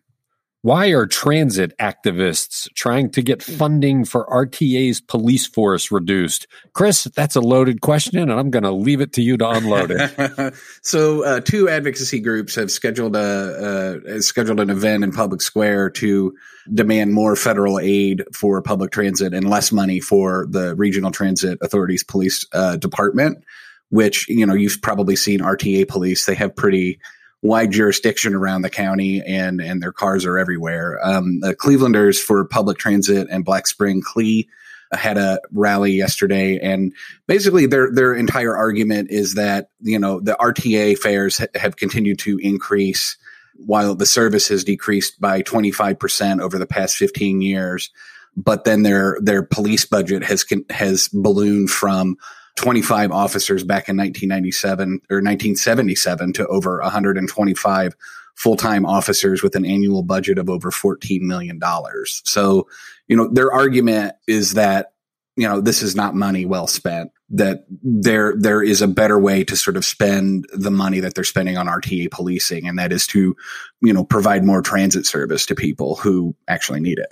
Why 0.64 0.92
are 0.92 1.06
transit 1.06 1.78
activists 1.78 2.74
trying 2.74 3.12
to 3.12 3.22
get 3.22 3.44
funding 3.44 4.06
for 4.06 4.26
RTA's 4.28 5.02
police 5.02 5.46
force 5.46 5.92
reduced? 5.92 6.48
Chris, 6.72 7.04
that's 7.04 7.36
a 7.36 7.42
loaded 7.42 7.82
question, 7.82 8.18
and 8.18 8.32
I'm 8.32 8.50
going 8.50 8.64
to 8.64 8.72
leave 8.72 9.02
it 9.02 9.12
to 9.14 9.22
you 9.22 9.36
to 9.36 9.50
unload 9.50 9.92
it. 9.92 10.54
so, 10.82 11.26
uh, 11.26 11.42
two 11.42 11.68
advocacy 11.68 12.22
groups 12.22 12.56
have 12.56 12.72
scheduled 12.72 13.18
a 13.18 14.00
uh, 14.08 14.22
scheduled 14.22 14.62
an 14.62 14.70
event 14.70 15.04
in 15.04 15.12
Public 15.12 15.42
Square 15.42 15.90
to 15.90 16.34
demand 16.74 17.12
more 17.12 17.36
federal 17.36 17.78
aid 17.78 18.24
for 18.34 18.62
public 18.62 18.92
transit 18.92 19.34
and 19.34 19.50
less 19.50 19.70
money 19.70 20.00
for 20.00 20.48
the 20.50 20.78
Regional 20.78 21.12
Transit 21.12 21.58
Authority's 21.62 22.06
police 22.06 22.46
uh, 22.54 22.78
department. 22.78 23.44
Which 23.90 24.30
you 24.30 24.46
know 24.46 24.54
you've 24.54 24.82
probably 24.82 25.18
seen 25.18 25.42
RTA 25.42 25.90
police; 25.90 26.26
they 26.26 26.36
have 26.36 26.56
pretty 26.56 27.02
wide 27.44 27.72
jurisdiction 27.72 28.34
around 28.34 28.62
the 28.62 28.70
county 28.70 29.22
and 29.22 29.62
and 29.62 29.84
their 29.84 29.92
cars 29.92 30.26
are 30.26 30.40
everywhere. 30.40 31.00
Um, 31.06 31.42
the 31.42 31.54
Clevelanders 31.56 32.20
for 32.20 32.44
public 32.46 32.78
transit 32.78 33.28
and 33.30 33.46
Black 33.46 33.68
Spring 33.68 34.02
Clee 34.02 34.50
had 34.92 35.18
a 35.18 35.40
rally 35.52 35.92
yesterday, 35.92 36.58
and 36.60 36.94
basically 37.28 37.66
their 37.66 37.92
their 37.92 38.14
entire 38.16 38.56
argument 38.56 39.12
is 39.12 39.36
that 39.36 39.70
you 39.82 40.00
know 40.00 40.20
the 40.20 40.36
RTA 40.40 40.98
fares 40.98 41.38
ha- 41.38 41.48
have 41.56 41.76
continued 41.76 42.20
to 42.20 42.40
increase 42.40 43.18
while 43.56 43.94
the 43.94 44.06
service 44.06 44.48
has 44.48 44.64
decreased 44.64 45.22
by 45.22 45.44
25% 45.44 46.42
over 46.42 46.58
the 46.58 46.66
past 46.66 46.98
15 46.98 47.40
years 47.44 47.92
but 48.36 48.64
then 48.64 48.82
their 48.82 49.18
their 49.22 49.44
police 49.44 49.86
budget 49.86 50.24
has 50.24 50.44
has 50.72 51.08
ballooned 51.10 51.70
from 51.70 52.18
25 52.56 53.12
officers 53.12 53.64
back 53.64 53.90
in 53.90 53.98
1997 53.98 55.02
or 55.10 55.18
1977 55.18 56.34
to 56.34 56.48
over 56.48 56.80
125 56.82 57.96
full-time 58.36 58.86
officers 58.86 59.44
with 59.44 59.56
an 59.56 59.66
annual 59.66 60.04
budget 60.04 60.38
of 60.38 60.50
over 60.50 60.72
14 60.72 61.26
million 61.28 61.60
dollars. 61.60 62.22
So, 62.26 62.68
you 63.08 63.16
know, 63.16 63.28
their 63.28 63.52
argument 63.52 64.14
is 64.28 64.54
that 64.54 64.94
you 65.36 65.48
know, 65.48 65.62
this 65.62 65.82
is 65.82 65.96
not 65.96 66.16
money 66.16 66.46
well 66.46 66.68
spent 66.68 67.12
that 67.30 67.66
there 67.82 68.36
there 68.38 68.62
is 68.62 68.82
a 68.82 68.88
better 68.88 69.20
way 69.20 69.44
to 69.44 69.56
sort 69.56 69.76
of 69.76 69.84
spend 69.84 70.46
the 70.54 70.70
money 70.70 71.00
that 71.00 71.16
they're 71.16 71.24
spending 71.24 71.58
on 71.58 71.66
RTA 71.66 72.12
policing 72.12 72.68
and 72.68 72.78
that 72.78 72.92
is 72.92 73.08
to, 73.08 73.36
you 73.82 73.94
know, 73.94 74.04
provide 74.04 74.46
more 74.46 74.62
transit 74.62 75.06
service 75.06 75.46
to 75.48 75.56
people 75.56 75.96
who 75.96 76.36
actually 76.48 76.80
need 76.80 77.00
it. 77.00 77.12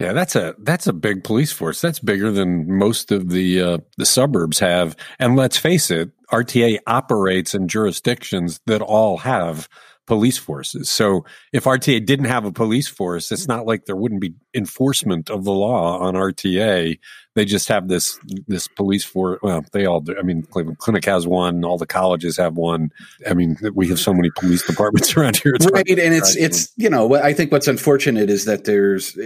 Yeah, 0.00 0.14
that's 0.14 0.34
a 0.34 0.54
that's 0.58 0.86
a 0.86 0.94
big 0.94 1.24
police 1.24 1.52
force. 1.52 1.82
That's 1.82 1.98
bigger 1.98 2.32
than 2.32 2.78
most 2.78 3.12
of 3.12 3.28
the 3.28 3.60
uh, 3.60 3.78
the 3.98 4.06
suburbs 4.06 4.58
have. 4.58 4.96
And 5.18 5.36
let's 5.36 5.58
face 5.58 5.90
it, 5.90 6.10
RTA 6.32 6.78
operates 6.86 7.54
in 7.54 7.68
jurisdictions 7.68 8.60
that 8.64 8.80
all 8.80 9.18
have 9.18 9.68
police 10.06 10.38
forces. 10.38 10.90
So 10.90 11.26
if 11.52 11.64
RTA 11.64 12.04
didn't 12.04 12.24
have 12.24 12.46
a 12.46 12.50
police 12.50 12.88
force, 12.88 13.30
it's 13.30 13.46
not 13.46 13.66
like 13.66 13.84
there 13.84 13.94
wouldn't 13.94 14.22
be 14.22 14.34
enforcement 14.54 15.30
of 15.30 15.44
the 15.44 15.52
law 15.52 15.98
on 15.98 16.14
RTA. 16.14 16.98
They 17.34 17.44
just 17.44 17.68
have 17.68 17.88
this 17.88 18.18
this 18.48 18.68
police 18.68 19.04
force. 19.04 19.38
Well, 19.42 19.62
they 19.72 19.84
all 19.84 20.00
do. 20.00 20.16
I 20.18 20.22
mean, 20.22 20.42
Cleveland 20.44 20.78
Clinic 20.78 21.04
has 21.04 21.26
one. 21.26 21.62
All 21.62 21.76
the 21.76 21.86
colleges 21.86 22.38
have 22.38 22.56
one. 22.56 22.90
I 23.28 23.34
mean, 23.34 23.58
we 23.74 23.88
have 23.88 24.00
so 24.00 24.14
many 24.14 24.30
police 24.34 24.66
departments 24.66 25.14
around 25.16 25.36
here. 25.36 25.52
It's 25.54 25.70
right, 25.70 25.86
and 25.86 26.14
it's 26.14 26.36
it's 26.36 26.72
you 26.76 26.88
know, 26.88 27.14
I 27.16 27.34
think 27.34 27.52
what's 27.52 27.68
unfortunate 27.68 28.30
is 28.30 28.46
that 28.46 28.64
there's 28.64 29.16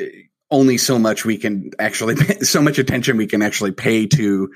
only 0.50 0.78
so 0.78 0.98
much 0.98 1.24
we 1.24 1.36
can 1.36 1.70
actually 1.78 2.16
so 2.42 2.62
much 2.62 2.78
attention 2.78 3.16
we 3.16 3.26
can 3.26 3.42
actually 3.42 3.72
pay 3.72 4.06
to 4.06 4.52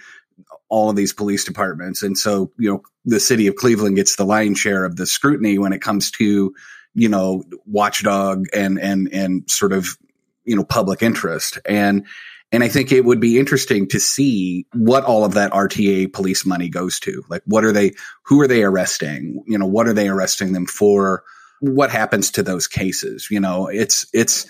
all 0.68 0.90
of 0.90 0.96
these 0.96 1.12
police 1.12 1.44
departments 1.44 2.02
and 2.02 2.16
so 2.16 2.52
you 2.58 2.70
know 2.70 2.82
the 3.04 3.20
city 3.20 3.46
of 3.46 3.56
cleveland 3.56 3.96
gets 3.96 4.16
the 4.16 4.24
lion's 4.24 4.58
share 4.58 4.84
of 4.84 4.96
the 4.96 5.06
scrutiny 5.06 5.58
when 5.58 5.72
it 5.72 5.80
comes 5.80 6.10
to 6.10 6.54
you 6.94 7.08
know 7.08 7.42
watchdog 7.66 8.46
and 8.54 8.78
and 8.78 9.08
and 9.12 9.50
sort 9.50 9.72
of 9.72 9.96
you 10.44 10.54
know 10.54 10.64
public 10.64 11.02
interest 11.02 11.58
and 11.64 12.06
and 12.50 12.64
I 12.64 12.68
think 12.68 12.92
it 12.92 13.04
would 13.04 13.20
be 13.20 13.38
interesting 13.38 13.86
to 13.88 14.00
see 14.00 14.66
what 14.72 15.04
all 15.04 15.24
of 15.24 15.34
that 15.34 15.52
RTA 15.52 16.12
police 16.12 16.46
money 16.46 16.70
goes 16.70 16.98
to. 17.00 17.22
Like, 17.28 17.42
what 17.44 17.62
are 17.62 17.72
they, 17.72 17.92
who 18.22 18.40
are 18.40 18.48
they 18.48 18.62
arresting? 18.62 19.42
You 19.46 19.58
know, 19.58 19.66
what 19.66 19.86
are 19.86 19.92
they 19.92 20.08
arresting 20.08 20.54
them 20.54 20.64
for? 20.64 21.24
What 21.60 21.90
happens 21.90 22.30
to 22.30 22.42
those 22.42 22.66
cases? 22.66 23.28
You 23.30 23.40
know, 23.40 23.66
it's, 23.66 24.06
it's, 24.14 24.46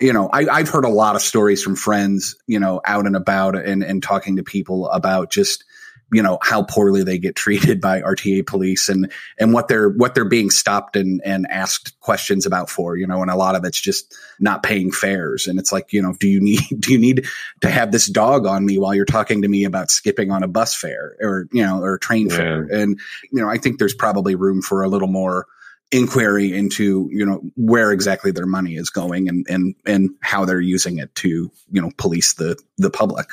you 0.00 0.12
know, 0.12 0.28
I, 0.32 0.58
have 0.58 0.68
heard 0.68 0.84
a 0.84 0.90
lot 0.90 1.16
of 1.16 1.22
stories 1.22 1.62
from 1.62 1.74
friends, 1.74 2.36
you 2.46 2.60
know, 2.60 2.80
out 2.84 3.06
and 3.06 3.16
about 3.16 3.56
and, 3.56 3.82
and 3.82 4.02
talking 4.02 4.36
to 4.36 4.42
people 4.42 4.90
about 4.90 5.30
just, 5.30 5.64
you 6.12 6.22
know, 6.22 6.38
how 6.42 6.62
poorly 6.62 7.02
they 7.02 7.18
get 7.18 7.34
treated 7.34 7.80
by 7.80 8.02
RTA 8.02 8.46
police 8.46 8.90
and, 8.90 9.10
and 9.38 9.54
what 9.54 9.68
they're, 9.68 9.88
what 9.88 10.14
they're 10.14 10.26
being 10.26 10.50
stopped 10.50 10.96
and, 10.96 11.22
and 11.24 11.46
asked 11.48 11.98
questions 12.00 12.44
about 12.44 12.68
for, 12.68 12.96
you 12.96 13.06
know, 13.06 13.22
and 13.22 13.30
a 13.30 13.36
lot 13.36 13.54
of 13.54 13.64
it's 13.64 13.80
just 13.80 14.14
not 14.38 14.62
paying 14.62 14.92
fares. 14.92 15.46
And 15.46 15.58
it's 15.58 15.72
like, 15.72 15.94
you 15.94 16.02
know, 16.02 16.12
do 16.20 16.28
you 16.28 16.40
need, 16.40 16.60
do 16.78 16.92
you 16.92 16.98
need 16.98 17.26
to 17.62 17.70
have 17.70 17.90
this 17.90 18.06
dog 18.06 18.46
on 18.46 18.66
me 18.66 18.76
while 18.76 18.94
you're 18.94 19.06
talking 19.06 19.40
to 19.42 19.48
me 19.48 19.64
about 19.64 19.90
skipping 19.90 20.30
on 20.30 20.42
a 20.42 20.48
bus 20.48 20.74
fare 20.74 21.16
or, 21.20 21.48
you 21.52 21.64
know, 21.64 21.80
or 21.80 21.96
train 21.96 22.28
yeah. 22.28 22.36
fare? 22.36 22.62
And, 22.64 23.00
you 23.32 23.40
know, 23.40 23.48
I 23.48 23.56
think 23.56 23.78
there's 23.78 23.94
probably 23.94 24.34
room 24.34 24.60
for 24.60 24.82
a 24.82 24.88
little 24.88 25.08
more, 25.08 25.46
inquiry 25.92 26.56
into 26.56 27.08
you 27.12 27.24
know 27.24 27.40
where 27.54 27.92
exactly 27.92 28.32
their 28.32 28.46
money 28.46 28.74
is 28.74 28.90
going 28.90 29.28
and 29.28 29.46
and 29.48 29.74
and 29.86 30.10
how 30.20 30.44
they're 30.44 30.60
using 30.60 30.98
it 30.98 31.14
to 31.14 31.50
you 31.70 31.80
know 31.80 31.90
police 31.96 32.34
the 32.34 32.60
the 32.78 32.90
public 32.90 33.28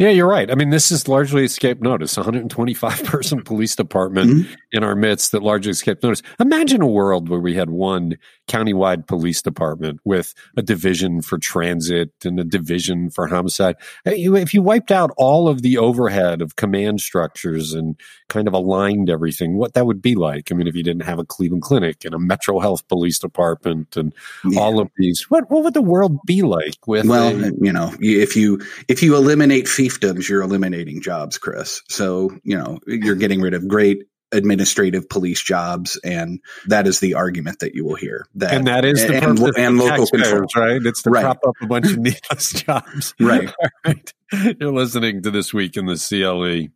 yeah, 0.00 0.08
you're 0.08 0.26
right. 0.26 0.50
I 0.50 0.54
mean, 0.54 0.70
this 0.70 0.90
is 0.90 1.08
largely 1.08 1.44
escape 1.44 1.82
notice. 1.82 2.16
125 2.16 3.04
person 3.04 3.42
police 3.44 3.76
department 3.76 4.30
mm-hmm. 4.30 4.54
in 4.72 4.82
our 4.82 4.96
midst 4.96 5.30
that 5.32 5.42
largely 5.42 5.72
escaped 5.72 6.02
notice. 6.02 6.22
Imagine 6.40 6.80
a 6.80 6.86
world 6.86 7.28
where 7.28 7.38
we 7.38 7.54
had 7.54 7.68
one 7.68 8.16
countywide 8.48 9.06
police 9.06 9.42
department 9.42 10.00
with 10.02 10.32
a 10.56 10.62
division 10.62 11.20
for 11.20 11.36
transit 11.36 12.12
and 12.24 12.40
a 12.40 12.44
division 12.44 13.10
for 13.10 13.26
homicide. 13.26 13.76
If 14.06 14.54
you 14.54 14.62
wiped 14.62 14.90
out 14.90 15.10
all 15.18 15.48
of 15.48 15.60
the 15.60 15.76
overhead 15.76 16.40
of 16.40 16.56
command 16.56 17.02
structures 17.02 17.74
and 17.74 17.94
kind 18.30 18.48
of 18.48 18.54
aligned 18.54 19.10
everything, 19.10 19.58
what 19.58 19.74
that 19.74 19.84
would 19.84 20.00
be 20.00 20.14
like. 20.14 20.50
I 20.50 20.54
mean, 20.54 20.66
if 20.66 20.74
you 20.74 20.82
didn't 20.82 21.02
have 21.02 21.18
a 21.18 21.26
Cleveland 21.26 21.62
Clinic 21.62 22.06
and 22.06 22.14
a 22.14 22.18
Metro 22.18 22.58
Health 22.58 22.88
Police 22.88 23.18
Department 23.18 23.98
and 23.98 24.14
yeah. 24.48 24.60
all 24.60 24.80
of 24.80 24.88
these, 24.96 25.28
what 25.28 25.50
what 25.50 25.62
would 25.62 25.74
the 25.74 25.82
world 25.82 26.18
be 26.24 26.40
like 26.40 26.86
with? 26.86 27.04
Well, 27.04 27.28
a, 27.28 27.50
you 27.60 27.70
know, 27.70 27.94
if 28.00 28.34
you 28.34 28.62
if 28.88 29.02
you 29.02 29.14
eliminate 29.14 29.68
fee 29.68 29.89
fiefdoms, 29.90 30.28
you're 30.28 30.42
eliminating 30.42 31.02
jobs, 31.02 31.38
Chris. 31.38 31.82
So, 31.88 32.30
you 32.42 32.56
know, 32.56 32.78
you're 32.86 33.16
getting 33.16 33.40
rid 33.40 33.54
of 33.54 33.66
great 33.68 34.04
administrative 34.32 35.08
police 35.08 35.42
jobs 35.42 35.98
and 36.04 36.40
that 36.66 36.86
is 36.86 37.00
the 37.00 37.14
argument 37.14 37.58
that 37.58 37.74
you 37.74 37.84
will 37.84 37.96
hear 37.96 38.26
that 38.32 38.54
and 38.54 38.66
that 38.68 38.84
is 38.84 39.04
the 39.04 39.16
and, 39.16 39.36
and, 39.40 39.56
and 39.56 39.76
local 39.76 40.06
control 40.06 40.46
right 40.54 40.82
it's 40.84 41.02
to 41.02 41.10
right. 41.10 41.22
prop 41.22 41.38
up 41.44 41.54
a 41.60 41.66
bunch 41.66 41.90
of 41.90 41.98
needless 41.98 42.52
jobs 42.52 43.12
right. 43.18 43.52
right 43.84 44.12
you're 44.60 44.72
listening 44.72 45.20
to 45.20 45.32
this 45.32 45.52
week 45.52 45.76
in 45.76 45.86
the 45.86 45.96
cle 45.96 46.68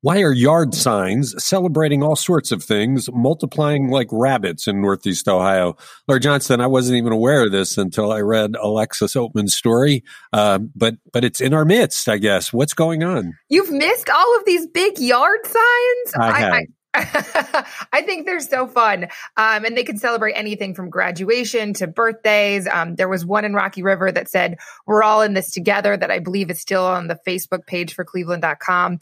why 0.00 0.22
are 0.22 0.32
yard 0.32 0.74
signs 0.74 1.34
celebrating 1.42 2.02
all 2.02 2.16
sorts 2.16 2.52
of 2.52 2.62
things 2.62 3.08
multiplying 3.12 3.90
like 3.90 4.08
rabbits 4.12 4.68
in 4.68 4.80
Northeast 4.80 5.28
Ohio? 5.28 5.76
Laura 6.06 6.20
Johnston, 6.20 6.60
I 6.60 6.66
wasn't 6.66 6.98
even 6.98 7.12
aware 7.12 7.46
of 7.46 7.52
this 7.52 7.76
until 7.76 8.12
I 8.12 8.20
read 8.20 8.54
Alexis 8.60 9.14
Oatman's 9.14 9.54
story, 9.54 10.04
uh, 10.32 10.60
but 10.76 10.94
but 11.12 11.24
it's 11.24 11.40
in 11.40 11.52
our 11.52 11.64
midst, 11.64 12.08
I 12.08 12.18
guess. 12.18 12.52
What's 12.52 12.74
going 12.74 13.02
on? 13.02 13.34
You've 13.48 13.72
missed 13.72 14.08
all 14.08 14.36
of 14.36 14.44
these 14.44 14.66
big 14.66 14.98
yard 14.98 15.40
signs. 15.44 16.14
I, 16.18 16.40
have. 16.40 16.52
I, 16.52 16.66
I 17.92 18.02
think 18.02 18.26
they're 18.26 18.40
so 18.40 18.66
fun. 18.66 19.04
Um, 19.36 19.64
and 19.64 19.76
they 19.76 19.84
can 19.84 19.98
celebrate 19.98 20.32
anything 20.32 20.74
from 20.74 20.90
graduation 20.90 21.74
to 21.74 21.86
birthdays. 21.86 22.66
Um, 22.66 22.96
there 22.96 23.08
was 23.08 23.26
one 23.26 23.44
in 23.44 23.54
Rocky 23.54 23.82
River 23.82 24.10
that 24.10 24.28
said, 24.28 24.56
We're 24.86 25.02
all 25.02 25.22
in 25.22 25.34
this 25.34 25.50
together, 25.50 25.96
that 25.96 26.10
I 26.10 26.18
believe 26.18 26.50
is 26.50 26.60
still 26.60 26.84
on 26.84 27.08
the 27.08 27.18
Facebook 27.26 27.66
page 27.66 27.94
for 27.94 28.04
cleveland.com. 28.04 28.98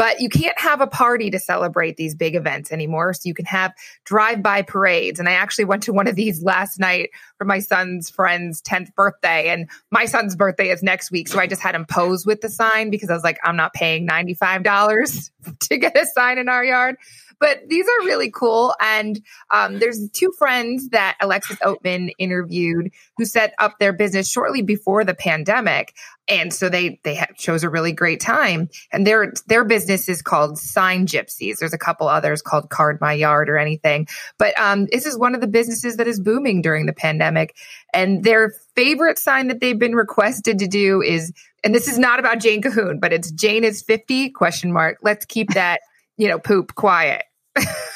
But 0.00 0.18
you 0.22 0.30
can't 0.30 0.58
have 0.58 0.80
a 0.80 0.86
party 0.86 1.30
to 1.30 1.38
celebrate 1.38 1.98
these 1.98 2.14
big 2.14 2.34
events 2.34 2.72
anymore. 2.72 3.12
So 3.12 3.20
you 3.24 3.34
can 3.34 3.44
have 3.44 3.74
drive 4.06 4.42
by 4.42 4.62
parades. 4.62 5.20
And 5.20 5.28
I 5.28 5.32
actually 5.32 5.66
went 5.66 5.82
to 5.82 5.92
one 5.92 6.06
of 6.06 6.16
these 6.16 6.42
last 6.42 6.80
night 6.80 7.10
for 7.36 7.44
my 7.44 7.58
son's 7.58 8.08
friend's 8.08 8.62
10th 8.62 8.94
birthday. 8.94 9.50
And 9.50 9.68
my 9.90 10.06
son's 10.06 10.34
birthday 10.34 10.70
is 10.70 10.82
next 10.82 11.10
week. 11.10 11.28
So 11.28 11.38
I 11.38 11.46
just 11.46 11.60
had 11.60 11.74
him 11.74 11.84
pose 11.84 12.24
with 12.24 12.40
the 12.40 12.48
sign 12.48 12.88
because 12.88 13.10
I 13.10 13.12
was 13.12 13.22
like, 13.22 13.38
I'm 13.44 13.56
not 13.56 13.74
paying 13.74 14.08
$95 14.08 15.30
to 15.68 15.76
get 15.76 15.94
a 15.94 16.06
sign 16.06 16.38
in 16.38 16.48
our 16.48 16.64
yard 16.64 16.96
but 17.40 17.68
these 17.68 17.86
are 17.86 18.06
really 18.06 18.30
cool. 18.30 18.74
And 18.80 19.20
um, 19.50 19.78
there's 19.78 20.08
two 20.10 20.30
friends 20.38 20.90
that 20.90 21.16
Alexis 21.20 21.56
Oatman 21.58 22.10
interviewed 22.18 22.92
who 23.16 23.24
set 23.24 23.54
up 23.58 23.78
their 23.78 23.94
business 23.94 24.30
shortly 24.30 24.60
before 24.62 25.04
the 25.04 25.14
pandemic. 25.14 25.94
And 26.28 26.52
so 26.52 26.68
they 26.68 27.00
they 27.02 27.24
chose 27.36 27.64
a 27.64 27.70
really 27.70 27.92
great 27.92 28.20
time. 28.20 28.68
And 28.92 29.06
their 29.06 29.32
their 29.46 29.64
business 29.64 30.08
is 30.08 30.22
called 30.22 30.58
Sign 30.58 31.06
Gypsies. 31.06 31.58
There's 31.58 31.72
a 31.72 31.78
couple 31.78 32.06
others 32.06 32.42
called 32.42 32.68
Card 32.68 33.00
My 33.00 33.14
Yard 33.14 33.48
or 33.48 33.56
anything. 33.56 34.06
But 34.38 34.56
um, 34.60 34.86
this 34.92 35.06
is 35.06 35.18
one 35.18 35.34
of 35.34 35.40
the 35.40 35.48
businesses 35.48 35.96
that 35.96 36.06
is 36.06 36.20
booming 36.20 36.60
during 36.62 36.86
the 36.86 36.92
pandemic. 36.92 37.56
And 37.94 38.22
their 38.22 38.52
favorite 38.76 39.18
sign 39.18 39.48
that 39.48 39.60
they've 39.60 39.78
been 39.78 39.96
requested 39.96 40.58
to 40.58 40.68
do 40.68 41.02
is 41.02 41.32
and 41.64 41.74
this 41.74 41.88
is 41.88 41.98
not 41.98 42.18
about 42.18 42.40
Jane 42.40 42.62
Kahoun, 42.62 43.00
but 43.00 43.12
it's 43.12 43.30
Jane 43.30 43.64
is 43.64 43.82
50 43.82 44.30
question 44.30 44.72
mark. 44.72 44.98
Let's 45.02 45.24
keep 45.24 45.50
that, 45.54 45.80
you 46.16 46.28
know, 46.28 46.38
poop 46.38 46.74
quiet. 46.74 47.24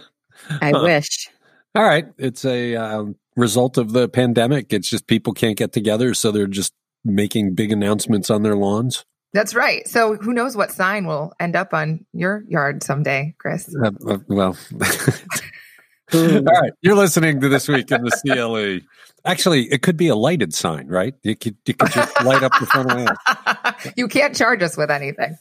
I 0.61 0.73
wish. 0.73 1.29
All 1.75 1.83
right. 1.83 2.07
It's 2.19 2.45
a 2.45 2.77
uh, 2.77 3.05
result 3.37 3.79
of 3.79 3.93
the 3.93 4.09
pandemic. 4.09 4.73
It's 4.73 4.89
just 4.89 5.07
people 5.07 5.33
can't 5.33 5.57
get 5.57 5.73
together. 5.73 6.15
So 6.15 6.31
they're 6.31 6.47
just 6.47 6.73
making 7.05 7.55
big 7.55 7.73
announcements 7.73 8.31
on 8.31 8.43
their 8.43 8.57
lawns. 8.57 9.05
That's 9.33 9.55
right. 9.55 9.87
So 9.89 10.15
who 10.15 10.33
knows 10.33 10.57
what 10.57 10.71
sign 10.71 11.07
will 11.07 11.33
end 11.41 11.57
up 11.57 11.75
on 11.75 12.07
your 12.13 12.45
yard 12.49 12.85
someday, 12.85 13.35
Chris? 13.39 13.75
Uh, 13.83 13.91
uh, 14.07 14.19
well, 14.29 14.57
all 16.15 16.41
right. 16.41 16.73
You're 16.83 16.95
listening 16.95 17.41
to 17.41 17.49
This 17.49 17.67
Week 17.67 17.91
in 17.91 18.05
the 18.05 18.11
CLE. 18.25 18.87
Actually, 19.27 19.65
it 19.73 19.83
could 19.83 19.97
be 19.97 20.07
a 20.07 20.15
lighted 20.15 20.55
sign, 20.55 20.87
right? 20.87 21.15
You 21.25 21.35
could, 21.35 21.57
you 21.67 21.75
could 21.75 21.91
just 21.91 22.23
light 22.23 22.45
up 22.45 22.53
the 22.61 22.67
front 22.67 22.93
of 22.93 22.99
the 22.99 23.93
You 23.97 24.07
can't 24.07 24.37
charge 24.37 24.63
us 24.63 24.77
with 24.77 24.91
anything. 24.91 25.37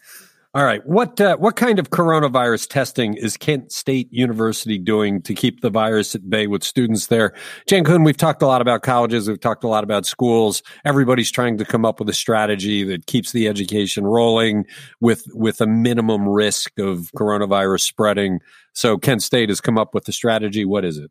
All 0.55 0.63
right. 0.63 0.85
What 0.85 1.19
uh, 1.19 1.35
what 1.37 1.55
kind 1.55 1.79
of 1.79 1.89
coronavirus 1.89 2.67
testing 2.67 3.15
is 3.15 3.37
Kent 3.37 3.71
State 3.71 4.07
University 4.13 4.77
doing 4.77 5.19
to 5.23 5.33
keep 5.33 5.61
the 5.61 5.71
virus 5.71 6.13
at 6.13 6.29
bay 6.29 6.45
with 6.45 6.63
students 6.63 7.07
there? 7.07 7.33
Jane 7.67 7.83
Kuhn, 7.83 8.03
we've 8.03 8.17
talked 8.17 8.43
a 8.43 8.45
lot 8.45 8.61
about 8.61 8.83
colleges. 8.83 9.27
We've 9.27 9.39
talked 9.39 9.63
a 9.63 9.67
lot 9.67 9.83
about 9.83 10.05
schools. 10.05 10.61
Everybody's 10.85 11.31
trying 11.31 11.57
to 11.57 11.65
come 11.65 11.85
up 11.85 11.99
with 11.99 12.07
a 12.07 12.13
strategy 12.13 12.83
that 12.83 13.07
keeps 13.07 13.31
the 13.31 13.47
education 13.47 14.05
rolling 14.05 14.67
with 15.01 15.25
with 15.33 15.59
a 15.59 15.65
minimum 15.65 16.29
risk 16.29 16.77
of 16.77 17.09
coronavirus 17.17 17.81
spreading. 17.81 18.39
So 18.73 18.99
Kent 18.99 19.23
State 19.23 19.49
has 19.49 19.59
come 19.59 19.79
up 19.79 19.95
with 19.95 20.07
a 20.07 20.11
strategy. 20.11 20.65
What 20.65 20.85
is 20.85 20.99
it? 20.99 21.09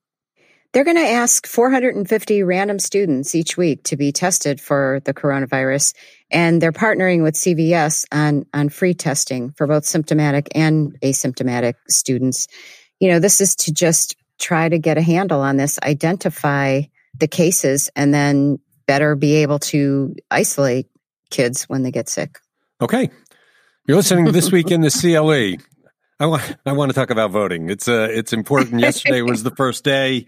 They're 0.73 0.85
going 0.85 0.97
to 0.97 1.03
ask 1.03 1.47
450 1.47 2.43
random 2.45 2.79
students 2.79 3.35
each 3.35 3.59
week 3.59 3.85
to 3.85 3.97
be 3.97 4.11
tested 4.11 4.59
for 4.59 5.01
the 5.05 5.13
coronavirus. 5.13 5.95
And 6.31 6.63
they're 6.63 6.73
partnering 6.73 7.23
with 7.23 7.35
CVS 7.35 8.07
on, 8.11 8.47
on 8.55 8.71
free 8.71 8.95
testing 8.95 9.53
for 9.53 9.67
both 9.67 9.85
symptomatic 9.85 10.49
and 10.55 10.99
asymptomatic 11.03 11.75
students. 11.91 12.49
You 13.01 13.11
know, 13.11 13.19
this 13.19 13.43
is 13.43 13.55
to 13.57 13.73
just 13.73 14.17
try 14.39 14.69
to 14.69 14.79
get 14.79 14.97
a 14.97 15.03
handle 15.03 15.43
on 15.43 15.59
this, 15.59 15.79
identify 15.83 16.83
the 17.19 17.29
cases, 17.29 17.91
and 17.95 18.15
then 18.15 18.59
better 18.87 19.15
be 19.15 19.37
able 19.37 19.59
to 19.59 20.17
isolate 20.31 20.87
kids 21.29 21.65
when 21.65 21.83
they 21.83 21.91
get 21.91 22.09
sick. 22.09 22.39
Okay. 22.81 23.11
You're 23.87 23.99
listening 23.99 24.25
this 24.33 24.51
week 24.51 24.71
in 24.71 24.81
the 24.81 24.91
CLE. 24.91 25.63
I 26.19 26.27
want 26.27 26.57
I 26.65 26.73
want 26.73 26.91
to 26.91 26.95
talk 26.95 27.11
about 27.11 27.33
voting. 27.33 27.69
It's 27.69 27.89
uh 27.89 28.07
it's 28.11 28.33
important. 28.33 28.81
Yesterday 28.81 29.23
was 29.23 29.43
the 29.43 29.51
first 29.51 29.83
day. 29.83 30.27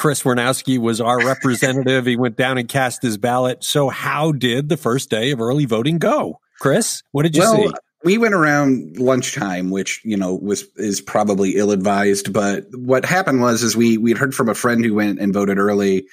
Chris 0.00 0.22
Wernowsky 0.22 0.78
was 0.78 0.98
our 0.98 1.18
representative. 1.26 2.06
he 2.06 2.16
went 2.16 2.34
down 2.34 2.56
and 2.56 2.66
cast 2.66 3.02
his 3.02 3.18
ballot. 3.18 3.62
So, 3.62 3.90
how 3.90 4.32
did 4.32 4.70
the 4.70 4.78
first 4.78 5.10
day 5.10 5.30
of 5.30 5.42
early 5.42 5.66
voting 5.66 5.98
go? 5.98 6.40
Chris, 6.58 7.02
what 7.12 7.24
did 7.24 7.36
you 7.36 7.42
well, 7.42 7.56
see? 7.56 7.70
We 8.02 8.16
went 8.16 8.32
around 8.32 8.98
lunchtime, 8.98 9.68
which 9.68 10.00
you 10.02 10.16
know 10.16 10.34
was 10.34 10.64
is 10.76 11.02
probably 11.02 11.56
ill 11.56 11.70
advised. 11.70 12.32
But 12.32 12.64
what 12.72 13.04
happened 13.04 13.42
was, 13.42 13.62
is 13.62 13.76
we 13.76 13.98
we'd 13.98 14.16
heard 14.16 14.34
from 14.34 14.48
a 14.48 14.54
friend 14.54 14.82
who 14.82 14.94
went 14.94 15.20
and 15.20 15.34
voted 15.34 15.58
early, 15.58 16.06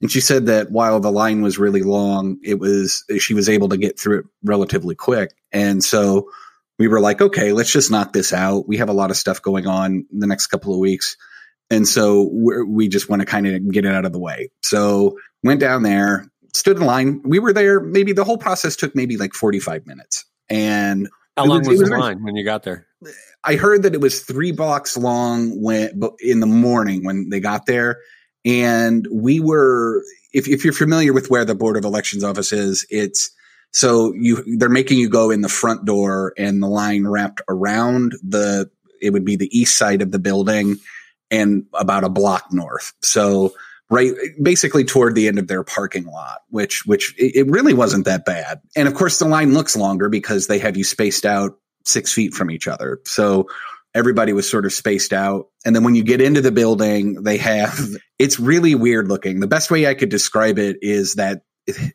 and 0.00 0.08
she 0.08 0.20
said 0.20 0.46
that 0.46 0.70
while 0.70 1.00
the 1.00 1.10
line 1.10 1.42
was 1.42 1.58
really 1.58 1.82
long, 1.82 2.38
it 2.44 2.60
was 2.60 3.04
she 3.18 3.34
was 3.34 3.48
able 3.48 3.70
to 3.70 3.76
get 3.76 3.98
through 3.98 4.20
it 4.20 4.26
relatively 4.44 4.94
quick. 4.94 5.34
And 5.50 5.82
so 5.82 6.30
we 6.78 6.86
were 6.86 7.00
like, 7.00 7.20
okay, 7.20 7.52
let's 7.52 7.72
just 7.72 7.90
knock 7.90 8.12
this 8.12 8.32
out. 8.32 8.68
We 8.68 8.76
have 8.76 8.88
a 8.88 8.94
lot 8.94 9.10
of 9.10 9.16
stuff 9.16 9.42
going 9.42 9.66
on 9.66 10.06
the 10.12 10.28
next 10.28 10.46
couple 10.46 10.72
of 10.72 10.78
weeks. 10.78 11.16
And 11.72 11.88
so 11.88 12.28
we 12.30 12.86
just 12.86 13.08
want 13.08 13.20
to 13.20 13.26
kind 13.26 13.46
of 13.46 13.70
get 13.70 13.86
it 13.86 13.94
out 13.94 14.04
of 14.04 14.12
the 14.12 14.18
way. 14.18 14.50
So 14.62 15.16
went 15.42 15.58
down 15.58 15.82
there, 15.82 16.30
stood 16.52 16.76
in 16.76 16.84
line. 16.84 17.22
We 17.24 17.38
were 17.38 17.54
there. 17.54 17.80
Maybe 17.80 18.12
the 18.12 18.24
whole 18.24 18.36
process 18.36 18.76
took 18.76 18.94
maybe 18.94 19.16
like 19.16 19.32
45 19.32 19.86
minutes. 19.86 20.26
And 20.50 21.08
how 21.38 21.46
long 21.46 21.60
was, 21.60 21.68
was, 21.68 21.80
was 21.80 21.88
the 21.88 21.96
line 21.96 22.22
when 22.22 22.36
you 22.36 22.44
got 22.44 22.64
there? 22.64 22.86
I 23.42 23.56
heard 23.56 23.84
that 23.84 23.94
it 23.94 24.02
was 24.02 24.20
three 24.20 24.52
blocks 24.52 24.98
long 24.98 25.62
when 25.62 25.98
in 26.20 26.40
the 26.40 26.46
morning 26.46 27.06
when 27.06 27.30
they 27.30 27.40
got 27.40 27.64
there. 27.64 28.00
And 28.44 29.08
we 29.10 29.40
were, 29.40 30.04
if, 30.34 30.46
if 30.48 30.64
you're 30.64 30.74
familiar 30.74 31.14
with 31.14 31.30
where 31.30 31.46
the 31.46 31.54
Board 31.54 31.78
of 31.78 31.86
Elections 31.86 32.22
office 32.22 32.52
is, 32.52 32.84
it's 32.90 33.30
so 33.70 34.12
you 34.12 34.44
they're 34.58 34.68
making 34.68 34.98
you 34.98 35.08
go 35.08 35.30
in 35.30 35.40
the 35.40 35.48
front 35.48 35.86
door 35.86 36.34
and 36.36 36.62
the 36.62 36.68
line 36.68 37.06
wrapped 37.06 37.40
around 37.48 38.12
the 38.22 38.70
it 39.00 39.10
would 39.14 39.24
be 39.24 39.36
the 39.36 39.48
east 39.58 39.78
side 39.78 40.02
of 40.02 40.10
the 40.10 40.18
building 40.18 40.76
and 41.32 41.64
about 41.74 42.04
a 42.04 42.08
block 42.08 42.52
north. 42.52 42.92
So 43.02 43.54
right 43.90 44.12
basically 44.40 44.84
toward 44.84 45.14
the 45.14 45.28
end 45.28 45.38
of 45.38 45.48
their 45.48 45.62
parking 45.62 46.06
lot 46.06 46.40
which 46.48 46.86
which 46.86 47.14
it 47.18 47.46
really 47.48 47.74
wasn't 47.74 48.04
that 48.04 48.24
bad. 48.24 48.60
And 48.76 48.86
of 48.86 48.94
course 48.94 49.18
the 49.18 49.26
line 49.26 49.52
looks 49.52 49.76
longer 49.76 50.08
because 50.08 50.46
they 50.46 50.58
have 50.60 50.76
you 50.76 50.84
spaced 50.84 51.26
out 51.26 51.58
six 51.84 52.12
feet 52.12 52.32
from 52.32 52.50
each 52.50 52.68
other. 52.68 53.00
So 53.04 53.48
everybody 53.94 54.32
was 54.32 54.48
sort 54.48 54.64
of 54.64 54.72
spaced 54.72 55.12
out. 55.12 55.48
And 55.66 55.76
then 55.76 55.84
when 55.84 55.94
you 55.94 56.04
get 56.04 56.20
into 56.20 56.40
the 56.40 56.52
building 56.52 57.22
they 57.22 57.38
have 57.38 57.78
it's 58.18 58.38
really 58.38 58.74
weird 58.74 59.08
looking. 59.08 59.40
The 59.40 59.48
best 59.48 59.70
way 59.70 59.86
i 59.86 59.94
could 59.94 60.10
describe 60.10 60.58
it 60.58 60.78
is 60.80 61.14
that 61.14 61.42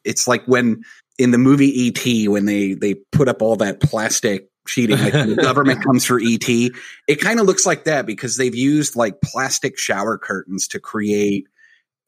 it's 0.04 0.28
like 0.28 0.45
when 0.45 0.84
in 1.17 1.32
the 1.32 1.38
movie 1.38 1.88
et 1.88 2.30
when 2.30 2.45
they 2.45 2.73
they 2.73 2.95
put 3.12 3.28
up 3.28 3.41
all 3.41 3.56
that 3.58 3.80
plastic 3.80 4.50
cheating. 4.67 4.99
Like 4.99 5.13
the 5.13 5.36
government 5.41 5.84
comes 5.84 6.06
for 6.06 6.19
ET. 6.21 6.47
It 6.47 7.19
kind 7.19 7.39
of 7.39 7.45
looks 7.45 7.65
like 7.65 7.86
that 7.86 8.06
because 8.06 8.38
they've 8.38 8.56
used 8.56 8.95
like 8.95 9.21
plastic 9.21 9.77
shower 9.77 10.17
curtains 10.17 10.67
to 10.69 10.80
create 10.80 11.47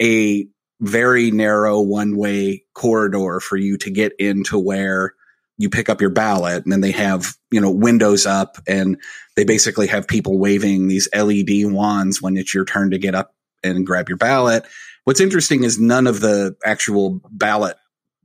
a 0.02 0.48
very 0.82 1.32
narrow 1.32 1.82
one 1.82 2.16
way 2.16 2.64
corridor 2.74 3.40
for 3.40 3.58
you 3.58 3.78
to 3.78 3.90
get 3.90 4.14
into 4.20 4.58
where 4.58 5.14
you 5.58 5.70
pick 5.70 5.90
up 5.90 6.00
your 6.00 6.10
ballot 6.10 6.64
and 6.64 6.72
then 6.72 6.80
they 6.82 6.92
have, 6.92 7.36
you 7.52 7.60
know, 7.60 7.70
windows 7.70 8.26
up 8.26 8.58
and 8.66 8.98
they 9.36 9.44
basically 9.44 9.88
have 9.88 10.08
people 10.08 10.40
waving 10.40 10.88
these 10.88 11.10
LED 11.14 11.72
wands 11.72 12.22
when 12.22 12.38
it's 12.38 12.54
your 12.54 12.64
turn 12.64 12.92
to 12.92 12.98
get 12.98 13.14
up 13.14 13.36
and 13.62 13.86
grab 13.86 14.08
your 14.08 14.18
ballot. 14.18 14.66
What's 15.04 15.20
interesting 15.20 15.64
is 15.64 15.78
none 15.78 16.08
of 16.08 16.22
the 16.22 16.56
actual 16.66 17.22
ballot 17.30 17.76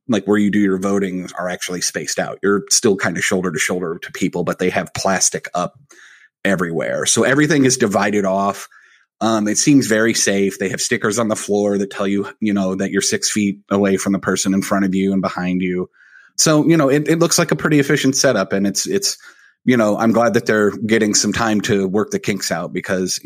like 0.08 0.26
where 0.26 0.38
you 0.38 0.50
do 0.50 0.58
your 0.58 0.78
voting 0.78 1.28
are 1.38 1.48
actually 1.48 1.80
spaced 1.80 2.18
out. 2.18 2.38
You're 2.42 2.64
still 2.70 2.96
kind 2.96 3.16
of 3.16 3.24
shoulder 3.24 3.50
to 3.50 3.58
shoulder 3.58 3.98
to 3.98 4.12
people, 4.12 4.44
but 4.44 4.58
they 4.58 4.70
have 4.70 4.92
plastic 4.94 5.48
up 5.54 5.78
everywhere. 6.44 7.06
So 7.06 7.22
everything 7.22 7.64
is 7.64 7.78
divided 7.78 8.24
off. 8.24 8.68
Um, 9.20 9.48
it 9.48 9.56
seems 9.56 9.86
very 9.86 10.12
safe. 10.12 10.58
They 10.58 10.68
have 10.68 10.80
stickers 10.80 11.18
on 11.18 11.28
the 11.28 11.36
floor 11.36 11.78
that 11.78 11.90
tell 11.90 12.06
you, 12.06 12.28
you 12.40 12.52
know, 12.52 12.74
that 12.74 12.90
you're 12.90 13.00
six 13.00 13.30
feet 13.30 13.60
away 13.70 13.96
from 13.96 14.12
the 14.12 14.18
person 14.18 14.52
in 14.52 14.60
front 14.60 14.84
of 14.84 14.94
you 14.94 15.12
and 15.12 15.22
behind 15.22 15.62
you. 15.62 15.88
So, 16.36 16.66
you 16.66 16.76
know, 16.76 16.90
it, 16.90 17.08
it 17.08 17.20
looks 17.20 17.38
like 17.38 17.52
a 17.52 17.56
pretty 17.56 17.78
efficient 17.78 18.16
setup 18.16 18.52
and 18.52 18.66
it's, 18.66 18.86
it's, 18.86 19.16
you 19.64 19.76
know, 19.76 19.96
I'm 19.96 20.12
glad 20.12 20.34
that 20.34 20.44
they're 20.44 20.72
getting 20.72 21.14
some 21.14 21.32
time 21.32 21.60
to 21.62 21.88
work 21.88 22.10
the 22.10 22.18
kinks 22.18 22.50
out 22.50 22.72
because, 22.72 23.18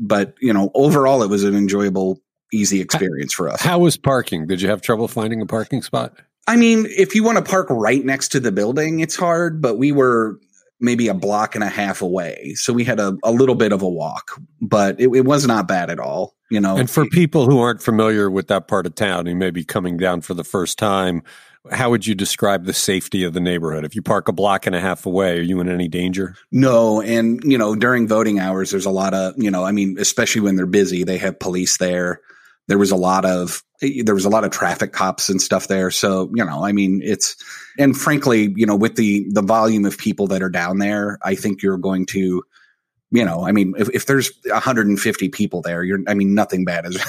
but, 0.00 0.34
you 0.40 0.52
know, 0.52 0.70
overall 0.74 1.22
it 1.22 1.30
was 1.30 1.44
an 1.44 1.54
enjoyable 1.54 2.20
easy 2.54 2.80
experience 2.80 3.32
for 3.32 3.48
us. 3.48 3.60
How 3.60 3.78
was 3.78 3.96
parking? 3.96 4.46
Did 4.46 4.62
you 4.62 4.68
have 4.68 4.80
trouble 4.80 5.08
finding 5.08 5.40
a 5.40 5.46
parking 5.46 5.82
spot? 5.82 6.14
I 6.46 6.56
mean, 6.56 6.86
if 6.86 7.14
you 7.14 7.24
want 7.24 7.38
to 7.38 7.44
park 7.44 7.68
right 7.70 8.04
next 8.04 8.28
to 8.28 8.40
the 8.40 8.52
building, 8.52 9.00
it's 9.00 9.16
hard, 9.16 9.62
but 9.62 9.78
we 9.78 9.92
were 9.92 10.38
maybe 10.80 11.08
a 11.08 11.14
block 11.14 11.54
and 11.54 11.64
a 11.64 11.68
half 11.68 12.02
away. 12.02 12.52
So 12.56 12.72
we 12.72 12.84
had 12.84 13.00
a, 13.00 13.16
a 13.24 13.32
little 13.32 13.54
bit 13.54 13.72
of 13.72 13.82
a 13.82 13.88
walk, 13.88 14.38
but 14.60 15.00
it, 15.00 15.08
it, 15.14 15.24
was 15.24 15.46
not 15.46 15.66
bad 15.66 15.88
at 15.88 15.98
all. 15.98 16.34
You 16.50 16.60
know, 16.60 16.76
and 16.76 16.90
for 16.90 17.06
people 17.06 17.46
who 17.48 17.58
aren't 17.58 17.82
familiar 17.82 18.30
with 18.30 18.48
that 18.48 18.68
part 18.68 18.86
of 18.86 18.94
town, 18.94 19.26
who 19.26 19.34
may 19.34 19.50
be 19.50 19.64
coming 19.64 19.96
down 19.96 20.20
for 20.20 20.34
the 20.34 20.44
first 20.44 20.78
time, 20.78 21.22
how 21.70 21.90
would 21.90 22.06
you 22.06 22.14
describe 22.14 22.66
the 22.66 22.74
safety 22.74 23.24
of 23.24 23.32
the 23.32 23.40
neighborhood? 23.40 23.84
If 23.84 23.94
you 23.96 24.02
park 24.02 24.28
a 24.28 24.32
block 24.32 24.66
and 24.66 24.76
a 24.76 24.80
half 24.80 25.06
away, 25.06 25.38
are 25.38 25.42
you 25.42 25.60
in 25.60 25.68
any 25.68 25.88
danger? 25.88 26.36
No. 26.52 27.00
And, 27.00 27.42
you 27.44 27.56
know, 27.56 27.74
during 27.74 28.06
voting 28.06 28.38
hours, 28.38 28.70
there's 28.70 28.84
a 28.84 28.90
lot 28.90 29.14
of, 29.14 29.34
you 29.38 29.50
know, 29.50 29.64
I 29.64 29.72
mean, 29.72 29.96
especially 29.98 30.42
when 30.42 30.56
they're 30.56 30.66
busy, 30.66 31.04
they 31.04 31.18
have 31.18 31.38
police 31.38 31.78
there 31.78 32.20
there 32.68 32.78
was 32.78 32.90
a 32.90 32.96
lot 32.96 33.24
of 33.24 33.62
eh, 33.82 34.02
there 34.04 34.14
was 34.14 34.24
a 34.24 34.30
lot 34.30 34.44
of 34.44 34.50
traffic 34.50 34.92
cops 34.92 35.28
and 35.28 35.40
stuff 35.40 35.68
there. 35.68 35.90
So 35.90 36.30
you 36.34 36.44
know 36.44 36.64
i 36.64 36.72
mean 36.72 37.00
it's 37.02 37.36
and 37.78 37.96
frankly 37.96 38.52
you 38.56 38.66
know 38.66 38.76
with 38.76 38.96
the 38.96 39.26
the 39.30 39.42
volume 39.42 39.84
of 39.84 39.98
people 39.98 40.26
that 40.28 40.42
are 40.42 40.50
down 40.50 40.78
there 40.78 41.18
i 41.22 41.34
think 41.34 41.62
you're 41.62 41.78
going 41.78 42.06
to 42.06 42.42
you 43.10 43.24
know 43.24 43.46
i 43.46 43.52
mean 43.52 43.74
if, 43.78 43.88
if 43.90 44.06
there's 44.06 44.32
150 44.46 45.28
people 45.28 45.62
there 45.62 45.82
you're 45.82 46.00
i 46.08 46.14
mean 46.14 46.34
nothing 46.34 46.64
bad 46.64 46.86
is 46.86 47.02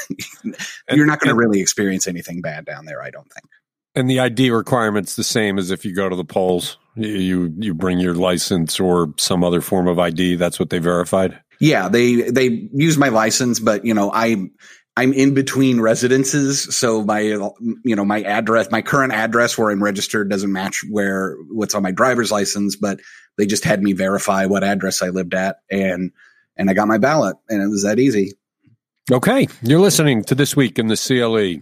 you're 0.92 1.06
not 1.06 1.20
going 1.20 1.36
to 1.36 1.40
really 1.40 1.62
experience 1.62 2.08
anything 2.08 2.42
bad 2.42 2.66
down 2.66 2.86
there 2.86 3.02
i 3.02 3.10
don't 3.10 3.32
think. 3.32 3.46
And 3.96 4.10
the 4.10 4.20
id 4.20 4.52
requirement's 4.52 5.16
the 5.16 5.24
same 5.24 5.58
as 5.58 5.72
if 5.72 5.86
you 5.86 5.96
go 5.96 6.10
to 6.10 6.16
the 6.16 6.26
polls. 6.26 6.78
You 6.96 7.54
you 7.58 7.74
bring 7.74 8.00
your 8.00 8.14
license 8.14 8.80
or 8.80 9.14
some 9.18 9.44
other 9.44 9.62
form 9.62 9.88
of 9.88 10.00
id 10.00 10.36
that's 10.36 10.60
what 10.60 10.70
they 10.70 10.80
verified? 10.80 11.40
Yeah 11.60 11.90
they 11.90 12.30
they 12.30 12.70
use 12.74 12.98
my 12.98 13.10
license 13.10 13.60
but 13.60 13.86
you 13.86 13.94
know 13.94 14.12
i 14.14 14.50
I'm 14.98 15.12
in 15.12 15.34
between 15.34 15.82
residences, 15.82 16.74
so 16.76 17.04
my 17.04 17.20
you 17.20 17.96
know 17.96 18.06
my 18.06 18.22
address, 18.22 18.72
my 18.72 18.82
current 18.82 19.12
address 19.12 19.58
where 19.58 19.70
I'm 19.70 19.84
registered 19.84 20.30
doesn't 20.30 20.52
match 20.52 20.84
where 20.90 21.36
what's 21.50 21.76
on 21.76 21.84
my 21.84 21.92
driver's 21.92 22.32
license, 22.32 22.78
but 22.78 23.02
they 23.38 23.46
just 23.46 23.66
had 23.66 23.84
me 23.84 23.92
verify 23.92 24.46
what 24.46 24.64
address 24.64 25.02
I 25.02 25.10
lived 25.10 25.34
at, 25.34 25.58
and 25.70 26.12
and 26.56 26.70
I 26.70 26.74
got 26.74 26.88
my 26.88 26.98
ballot, 26.98 27.36
and 27.50 27.62
it 27.62 27.68
was 27.68 27.84
that 27.84 28.00
easy. 28.00 28.34
Okay, 29.12 29.48
you're 29.62 29.82
listening 29.82 30.24
to 30.26 30.36
this 30.36 30.56
week 30.56 30.80
in 30.80 30.88
the 30.88 30.96
CLE. 30.96 31.62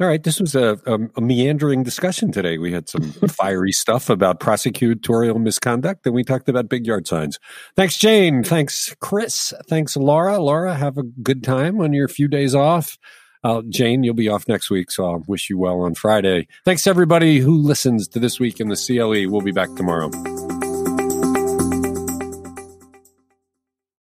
All 0.00 0.08
right, 0.08 0.22
this 0.22 0.40
was 0.40 0.56
a, 0.56 0.76
a, 0.86 0.98
a, 1.16 1.20
meandering 1.20 1.84
discussion 1.84 2.32
today. 2.32 2.58
We 2.58 2.72
had 2.72 2.88
some 2.88 3.02
fiery 3.28 3.70
stuff 3.70 4.10
about 4.10 4.40
prosecutorial 4.40 5.40
misconduct, 5.40 6.04
and 6.04 6.14
we 6.14 6.24
talked 6.24 6.48
about 6.48 6.68
big 6.68 6.84
yard 6.84 7.06
signs. 7.06 7.38
Thanks, 7.76 7.96
Jane. 7.96 8.42
Thanks, 8.42 8.92
Chris. 8.98 9.52
Thanks, 9.68 9.96
Laura. 9.96 10.40
Laura, 10.40 10.74
have 10.74 10.98
a 10.98 11.04
good 11.04 11.44
time 11.44 11.80
on 11.80 11.92
your 11.92 12.08
few 12.08 12.26
days 12.26 12.56
off. 12.56 12.98
Uh, 13.44 13.62
Jane, 13.68 14.02
you'll 14.02 14.14
be 14.14 14.28
off 14.28 14.48
next 14.48 14.68
week, 14.68 14.90
so 14.90 15.04
I'll 15.04 15.24
wish 15.28 15.48
you 15.48 15.58
well 15.58 15.82
on 15.82 15.94
Friday. 15.94 16.48
Thanks, 16.64 16.88
everybody 16.88 17.38
who 17.38 17.56
listens 17.56 18.08
to 18.08 18.18
This 18.18 18.40
Week 18.40 18.58
in 18.58 18.68
the 18.68 18.76
CLE. 18.76 19.30
We'll 19.30 19.42
be 19.42 19.52
back 19.52 19.72
tomorrow. 19.76 20.10